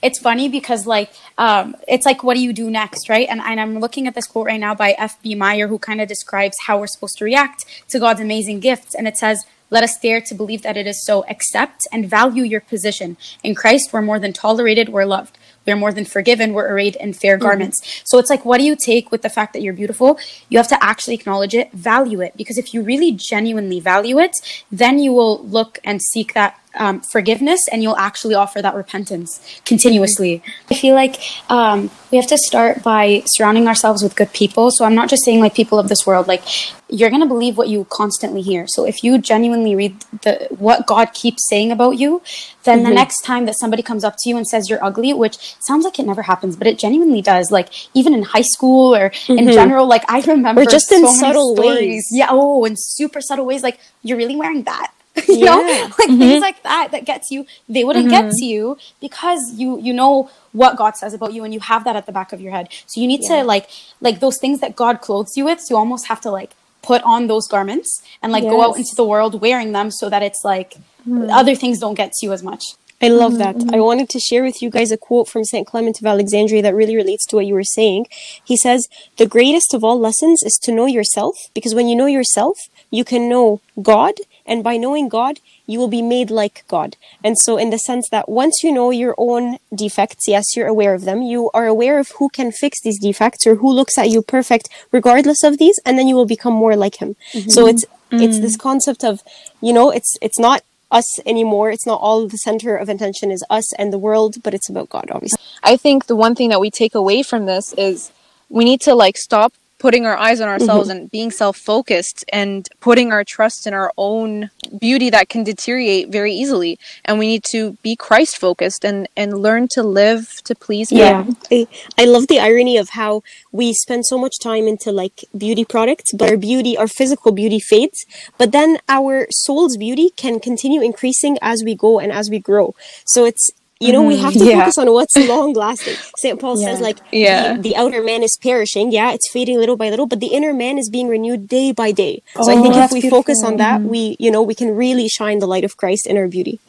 it's 0.02 0.18
funny 0.18 0.48
because 0.48 0.86
like 0.86 1.10
um, 1.38 1.76
it's 1.86 2.06
like 2.06 2.22
what 2.24 2.34
do 2.34 2.40
you 2.42 2.52
do 2.52 2.70
next 2.70 3.08
right 3.08 3.28
and, 3.28 3.40
and 3.40 3.60
i'm 3.60 3.78
looking 3.78 4.06
at 4.06 4.14
this 4.14 4.26
quote 4.26 4.46
right 4.46 4.60
now 4.60 4.74
by 4.74 4.94
f.b 4.96 5.34
meyer 5.34 5.68
who 5.68 5.78
kind 5.78 6.00
of 6.00 6.08
describes 6.08 6.56
how 6.66 6.78
we're 6.78 6.86
supposed 6.86 7.18
to 7.18 7.24
react 7.24 7.64
to 7.88 7.98
god's 7.98 8.20
amazing 8.20 8.60
gifts 8.60 8.94
and 8.94 9.06
it 9.06 9.16
says 9.16 9.44
let 9.70 9.84
us 9.84 9.98
dare 9.98 10.20
to 10.22 10.34
believe 10.34 10.62
that 10.62 10.76
it 10.76 10.86
is 10.86 11.04
so 11.04 11.24
accept 11.28 11.86
and 11.92 12.08
value 12.08 12.42
your 12.42 12.62
position 12.62 13.16
in 13.42 13.54
christ 13.54 13.92
we're 13.92 14.00
more 14.02 14.18
than 14.18 14.32
tolerated 14.32 14.88
we're 14.88 15.04
loved 15.04 15.36
we're 15.70 15.76
more 15.76 15.92
than 15.92 16.04
forgiven 16.04 16.52
we're 16.52 16.68
arrayed 16.72 16.96
in 16.96 17.12
fair 17.12 17.36
mm-hmm. 17.36 17.46
garments. 17.46 18.02
So 18.04 18.18
it's 18.18 18.30
like 18.30 18.44
what 18.44 18.58
do 18.58 18.64
you 18.64 18.76
take 18.76 19.10
with 19.10 19.22
the 19.22 19.30
fact 19.30 19.52
that 19.52 19.62
you're 19.62 19.74
beautiful? 19.74 20.18
You 20.48 20.58
have 20.58 20.68
to 20.68 20.82
actually 20.84 21.14
acknowledge 21.14 21.54
it 21.54 21.72
value 21.72 22.20
it. 22.20 22.36
Because 22.36 22.58
if 22.58 22.74
you 22.74 22.82
really 22.82 23.12
genuinely 23.12 23.80
value 23.80 24.18
it 24.18 24.36
then 24.70 24.98
you 24.98 25.12
will 25.12 25.44
look 25.46 25.78
and 25.84 26.00
seek 26.02 26.34
that 26.34 26.58
um, 26.74 27.00
forgiveness 27.00 27.60
and 27.72 27.82
you'll 27.82 27.96
actually 27.96 28.34
offer 28.34 28.62
that 28.62 28.74
repentance 28.74 29.40
continuously. 29.64 30.42
I 30.70 30.74
feel 30.74 30.94
like 30.94 31.20
um, 31.50 31.90
we 32.10 32.18
have 32.18 32.28
to 32.28 32.38
start 32.38 32.82
by 32.82 33.22
surrounding 33.26 33.66
ourselves 33.66 34.02
with 34.02 34.16
good 34.16 34.32
people. 34.32 34.70
So 34.70 34.84
I'm 34.84 34.94
not 34.94 35.08
just 35.08 35.24
saying 35.24 35.40
like 35.40 35.54
people 35.54 35.78
of 35.78 35.88
this 35.88 36.06
world, 36.06 36.28
like 36.28 36.42
you're 36.88 37.10
going 37.10 37.22
to 37.22 37.28
believe 37.28 37.56
what 37.56 37.68
you 37.68 37.86
constantly 37.90 38.42
hear. 38.42 38.66
So 38.68 38.84
if 38.84 39.02
you 39.02 39.18
genuinely 39.18 39.74
read 39.74 40.00
the 40.22 40.48
what 40.50 40.86
God 40.86 41.12
keeps 41.12 41.48
saying 41.48 41.70
about 41.72 41.98
you, 41.98 42.22
then 42.64 42.82
the 42.82 42.90
next 42.90 43.22
time 43.22 43.46
that 43.46 43.58
somebody 43.58 43.82
comes 43.82 44.04
up 44.04 44.16
to 44.18 44.28
you 44.28 44.36
and 44.36 44.46
says 44.46 44.68
you're 44.68 44.82
ugly, 44.84 45.12
which 45.12 45.56
sounds 45.60 45.84
like 45.84 45.98
it 45.98 46.06
never 46.06 46.22
happens, 46.22 46.56
but 46.56 46.66
it 46.66 46.78
genuinely 46.78 47.22
does. 47.22 47.50
Like 47.50 47.68
even 47.94 48.12
in 48.12 48.22
high 48.22 48.42
school 48.42 48.94
or 48.94 49.12
in 49.28 49.50
general, 49.52 49.86
like 49.86 50.04
I 50.10 50.20
remember 50.20 50.62
Or 50.62 50.64
just 50.64 50.90
in 50.92 51.00
so 51.00 51.06
many 51.06 51.18
subtle 51.18 51.54
ways. 51.56 52.06
Yeah. 52.10 52.28
Oh, 52.30 52.64
in 52.64 52.74
super 52.76 53.20
subtle 53.20 53.46
ways. 53.46 53.62
Like 53.62 53.78
you're 54.02 54.18
really 54.18 54.36
wearing 54.36 54.64
that. 54.64 54.92
you 55.28 55.44
know, 55.44 55.60
Yeah. 55.60 55.82
like 55.82 55.94
things 55.94 56.22
mm-hmm. 56.22 56.40
like 56.40 56.62
that 56.62 56.88
that 56.92 57.04
gets 57.04 57.30
you. 57.30 57.46
They 57.68 57.84
wouldn't 57.84 58.08
get 58.10 58.26
mm-hmm. 58.26 58.36
to 58.36 58.44
you 58.44 58.78
because 59.00 59.54
you 59.54 59.80
you 59.80 59.92
know 59.92 60.30
what 60.52 60.76
God 60.76 60.96
says 60.96 61.14
about 61.14 61.32
you 61.32 61.44
and 61.44 61.52
you 61.52 61.60
have 61.60 61.84
that 61.84 61.96
at 61.96 62.06
the 62.06 62.12
back 62.12 62.32
of 62.32 62.40
your 62.40 62.52
head. 62.52 62.68
So 62.86 63.00
you 63.00 63.06
need 63.06 63.22
to 63.22 63.42
like 63.42 63.68
like 64.00 64.20
those 64.20 64.38
things 64.38 64.60
that 64.60 64.76
God 64.76 65.00
clothes 65.00 65.36
you 65.36 65.44
with. 65.44 65.60
So 65.60 65.74
you 65.74 65.78
almost 65.78 66.06
have 66.06 66.20
to 66.22 66.30
like 66.30 66.52
put 66.82 67.02
on 67.02 67.26
those 67.26 67.46
garments 67.46 68.02
and 68.22 68.32
like 68.32 68.44
go 68.44 68.62
out 68.62 68.76
into 68.76 68.94
the 68.94 69.04
world 69.04 69.40
wearing 69.40 69.72
them 69.72 69.90
so 69.90 70.08
that 70.08 70.22
it's 70.22 70.42
like 70.44 70.74
mm-hmm. 70.74 71.28
other 71.30 71.54
things 71.54 71.78
don't 71.78 71.94
get 71.94 72.12
to 72.12 72.26
you 72.26 72.32
as 72.32 72.42
much. 72.42 72.64
I 73.02 73.08
love 73.08 73.38
that. 73.38 73.56
I 73.72 73.80
wanted 73.80 74.10
to 74.10 74.20
share 74.20 74.42
with 74.42 74.60
you 74.60 74.68
guys 74.68 74.92
a 74.92 74.98
quote 74.98 75.26
from 75.26 75.42
St. 75.42 75.66
Clement 75.66 75.98
of 76.00 76.06
Alexandria 76.06 76.60
that 76.60 76.74
really 76.74 76.96
relates 76.96 77.24
to 77.26 77.36
what 77.36 77.46
you 77.46 77.54
were 77.54 77.64
saying. 77.64 78.06
He 78.44 78.58
says, 78.58 78.88
The 79.16 79.26
greatest 79.26 79.72
of 79.72 79.82
all 79.82 79.98
lessons 79.98 80.42
is 80.42 80.58
to 80.64 80.72
know 80.72 80.84
yourself, 80.84 81.34
because 81.54 81.74
when 81.74 81.88
you 81.88 81.96
know 81.96 82.04
yourself, 82.04 82.58
you 82.90 83.04
can 83.04 83.26
know 83.26 83.62
God, 83.80 84.14
and 84.50 84.64
by 84.64 84.76
knowing 84.76 85.08
God, 85.08 85.38
you 85.66 85.78
will 85.78 85.88
be 85.88 86.02
made 86.02 86.30
like 86.30 86.64
God. 86.66 86.96
And 87.22 87.38
so, 87.38 87.56
in 87.56 87.70
the 87.70 87.78
sense 87.78 88.08
that 88.10 88.28
once 88.28 88.62
you 88.64 88.72
know 88.72 88.90
your 88.90 89.14
own 89.16 89.58
defects, 89.74 90.26
yes, 90.26 90.56
you're 90.56 90.66
aware 90.66 90.92
of 90.92 91.04
them, 91.04 91.22
you 91.22 91.50
are 91.54 91.66
aware 91.66 92.00
of 92.00 92.10
who 92.18 92.28
can 92.28 92.50
fix 92.50 92.82
these 92.82 92.98
defects 93.00 93.46
or 93.46 93.54
who 93.54 93.72
looks 93.72 93.96
at 93.96 94.10
you 94.10 94.20
perfect 94.20 94.68
regardless 94.90 95.44
of 95.44 95.58
these, 95.58 95.78
and 95.86 95.96
then 95.96 96.08
you 96.08 96.16
will 96.16 96.26
become 96.26 96.52
more 96.52 96.76
like 96.76 96.96
Him. 96.96 97.14
Mm-hmm. 97.32 97.50
So, 97.50 97.68
it's 97.68 97.84
it's 98.10 98.38
mm. 98.38 98.42
this 98.42 98.56
concept 98.56 99.04
of, 99.04 99.22
you 99.62 99.72
know, 99.72 99.90
it's 99.90 100.16
it's 100.20 100.38
not 100.38 100.64
us 100.90 101.20
anymore. 101.24 101.70
It's 101.70 101.86
not 101.86 102.00
all 102.00 102.26
the 102.26 102.38
center 102.38 102.76
of 102.76 102.88
attention 102.88 103.30
is 103.30 103.44
us 103.48 103.72
and 103.74 103.92
the 103.92 103.98
world, 103.98 104.42
but 104.42 104.52
it's 104.54 104.68
about 104.68 104.90
God, 104.90 105.08
obviously. 105.12 105.40
I 105.62 105.76
think 105.76 106.06
the 106.06 106.16
one 106.16 106.34
thing 106.34 106.48
that 106.48 106.60
we 106.60 106.70
take 106.70 106.96
away 106.96 107.22
from 107.22 107.46
this 107.46 107.72
is 107.74 108.10
we 108.48 108.64
need 108.64 108.80
to 108.82 108.94
like 108.94 109.16
stop 109.16 109.52
putting 109.80 110.06
our 110.06 110.16
eyes 110.16 110.40
on 110.40 110.46
mm-hmm. 110.46 110.60
ourselves 110.60 110.88
and 110.88 111.10
being 111.10 111.30
self-focused 111.30 112.24
and 112.32 112.68
putting 112.80 113.10
our 113.12 113.24
trust 113.24 113.66
in 113.66 113.74
our 113.74 113.92
own 113.96 114.50
beauty 114.78 115.10
that 115.10 115.28
can 115.28 115.42
deteriorate 115.42 116.08
very 116.08 116.32
easily 116.32 116.78
and 117.04 117.18
we 117.18 117.26
need 117.26 117.42
to 117.42 117.72
be 117.82 117.96
christ 117.96 118.38
focused 118.38 118.84
and 118.84 119.08
and 119.16 119.38
learn 119.38 119.66
to 119.66 119.82
live 119.82 120.40
to 120.44 120.54
please 120.54 120.90
him 120.90 120.98
Yeah. 120.98 121.24
I, 121.50 121.66
I 121.98 122.04
love 122.04 122.28
the 122.28 122.40
irony 122.40 122.76
of 122.76 122.90
how 122.90 123.22
we 123.52 123.72
spend 123.72 124.06
so 124.06 124.18
much 124.18 124.38
time 124.38 124.66
into 124.66 124.92
like 124.92 125.24
beauty 125.36 125.64
products, 125.64 126.12
but 126.12 126.30
our 126.30 126.36
beauty, 126.36 126.76
our 126.76 126.88
physical 126.88 127.32
beauty 127.32 127.60
fades. 127.60 128.04
But 128.38 128.52
then 128.52 128.78
our 128.88 129.26
soul's 129.30 129.76
beauty 129.76 130.10
can 130.10 130.40
continue 130.40 130.80
increasing 130.80 131.38
as 131.42 131.62
we 131.64 131.74
go 131.74 131.98
and 131.98 132.12
as 132.12 132.30
we 132.30 132.38
grow. 132.38 132.74
So 133.04 133.24
it's, 133.24 133.50
you 133.80 133.92
know, 133.92 134.02
we 134.02 134.18
have 134.18 134.34
to 134.34 134.38
mm-hmm. 134.38 134.48
Yeah. 134.48 134.58
focus 134.60 134.78
on 134.78 134.92
what's 134.92 135.16
long 135.28 135.54
lasting. 135.54 135.96
St. 136.18 136.38
Paul 136.38 136.56
says, 136.58 136.80
like, 136.80 136.98
Yeah. 137.12 137.54
the, 137.54 137.62
the 137.62 137.76
outer 137.76 138.02
man 138.02 138.22
is 138.22 138.36
perishing. 138.40 138.92
Yeah, 138.92 139.12
it's 139.12 139.30
fading 139.30 139.58
little 139.58 139.76
by 139.76 139.88
little, 139.88 140.06
but 140.06 140.20
the 140.20 140.28
inner 140.28 140.52
man 140.52 140.76
is 140.76 140.90
being 140.90 141.08
renewed 141.08 141.48
day 141.48 141.72
by 141.72 141.90
day. 141.90 142.22
So 142.34 142.52
I 142.52 142.56
oh, 142.56 142.62
think 142.62 142.74
if 142.74 142.80
that's 142.80 142.92
we 142.92 143.08
focus 143.08 143.42
on 143.42 143.56
that, 143.56 143.80
we, 143.80 144.16
you 144.18 144.30
know, 144.30 144.42
we 144.42 144.54
can 144.54 144.76
really 144.76 145.08
shine 145.08 145.38
the 145.38 145.46
light 145.46 145.64
of 145.64 145.78
Christ 145.78 146.06
in 146.06 146.18
our 146.18 146.28
beauty. 146.28 146.60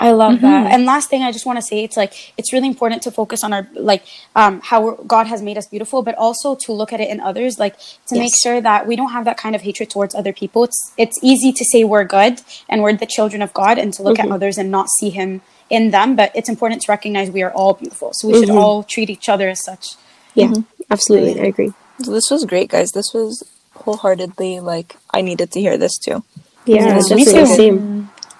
I 0.00 0.10
love 0.10 0.40
that. 0.40 0.64
Mm-hmm. 0.64 0.74
And 0.74 0.86
last 0.86 1.08
thing 1.08 1.22
I 1.22 1.30
just 1.30 1.46
want 1.46 1.58
to 1.58 1.62
say, 1.62 1.84
it's 1.84 1.96
like 1.96 2.34
it's 2.36 2.52
really 2.52 2.66
important 2.66 3.02
to 3.02 3.10
focus 3.10 3.44
on 3.44 3.52
our 3.52 3.68
like 3.74 4.04
um, 4.34 4.60
how 4.60 4.82
we're, 4.82 4.96
God 5.04 5.26
has 5.26 5.40
made 5.40 5.56
us 5.56 5.66
beautiful, 5.66 6.02
but 6.02 6.14
also 6.16 6.56
to 6.56 6.72
look 6.72 6.92
at 6.92 7.00
it 7.00 7.08
in 7.08 7.20
others, 7.20 7.58
like 7.58 7.76
to 8.08 8.18
make 8.18 8.32
sure 8.42 8.60
that 8.60 8.86
we 8.86 8.96
don't 8.96 9.12
have 9.12 9.24
that 9.24 9.36
kind 9.36 9.54
of 9.54 9.62
hatred 9.62 9.90
towards 9.90 10.14
other 10.14 10.32
people. 10.32 10.64
It's 10.64 10.92
it's 10.98 11.18
easy 11.22 11.52
to 11.52 11.64
say 11.64 11.84
we're 11.84 12.04
good 12.04 12.40
and 12.68 12.82
we're 12.82 12.92
the 12.94 13.06
children 13.06 13.40
of 13.40 13.54
God, 13.54 13.78
and 13.78 13.92
to 13.94 14.02
look 14.02 14.18
at 14.18 14.24
mm-hmm. 14.24 14.32
others 14.32 14.58
and 14.58 14.70
not 14.70 14.88
see 14.98 15.10
Him 15.10 15.42
in 15.70 15.90
them. 15.90 16.16
But 16.16 16.32
it's 16.34 16.48
important 16.48 16.82
to 16.82 16.92
recognize 16.92 17.30
we 17.30 17.42
are 17.42 17.52
all 17.52 17.74
beautiful, 17.74 18.12
so 18.14 18.28
we 18.28 18.34
should 18.34 18.48
mm-hmm. 18.48 18.58
all 18.58 18.82
treat 18.82 19.10
each 19.10 19.28
other 19.28 19.48
as 19.48 19.64
such. 19.64 19.94
Yeah, 20.34 20.52
absolutely. 20.90 21.40
I 21.40 21.44
agree. 21.44 21.72
So 22.02 22.10
this 22.10 22.30
was 22.30 22.44
great, 22.44 22.70
guys. 22.70 22.90
This 22.90 23.14
was 23.14 23.48
wholeheartedly 23.74 24.60
like 24.60 24.96
I 25.12 25.20
needed 25.20 25.52
to 25.52 25.60
hear 25.60 25.78
this 25.78 25.98
too. 25.98 26.24
Yeah, 26.66 26.76
Yeah, 26.86 26.94
me 26.94 27.24
definitely 27.24 27.24
too. 27.24 27.46
same. 27.46 27.93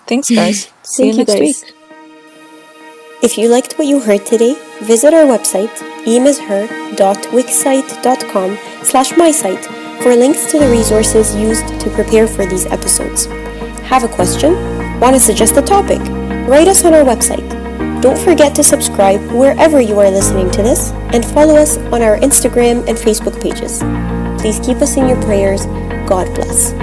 Thanks, 0.06 0.28
guys. 0.30 0.70
See 0.82 1.04
Thank 1.04 1.06
you 1.06 1.12
you, 1.12 1.18
next 1.18 1.32
guys. 1.32 1.40
week. 1.40 1.56
If 3.22 3.38
you 3.38 3.48
liked 3.48 3.78
what 3.78 3.86
you 3.86 4.00
heard 4.00 4.26
today, 4.26 4.54
visit 4.82 5.14
our 5.14 5.24
website, 5.24 5.70
emazher.wixsite.com 6.04 8.58
slash 8.84 9.16
mysite 9.16 9.64
for 10.02 10.14
links 10.14 10.50
to 10.50 10.58
the 10.58 10.68
resources 10.70 11.34
used 11.34 11.66
to 11.80 11.88
prepare 11.90 12.26
for 12.26 12.44
these 12.44 12.66
episodes. 12.66 13.24
Have 13.88 14.04
a 14.04 14.08
question? 14.08 14.52
Want 15.00 15.14
to 15.14 15.20
suggest 15.20 15.56
a 15.56 15.62
topic? 15.62 16.00
Write 16.46 16.68
us 16.68 16.84
on 16.84 16.92
our 16.92 17.04
website. 17.04 17.48
Don't 18.02 18.18
forget 18.18 18.54
to 18.56 18.62
subscribe 18.62 19.22
wherever 19.32 19.80
you 19.80 19.98
are 19.98 20.10
listening 20.10 20.50
to 20.50 20.62
this 20.62 20.92
and 21.14 21.24
follow 21.24 21.56
us 21.56 21.78
on 21.78 22.02
our 22.02 22.18
Instagram 22.18 22.86
and 22.86 22.98
Facebook 22.98 23.40
pages. 23.40 23.82
Please 24.42 24.58
keep 24.60 24.82
us 24.82 24.96
in 24.98 25.08
your 25.08 25.16
prayers. 25.22 25.64
God 26.06 26.28
bless. 26.34 26.74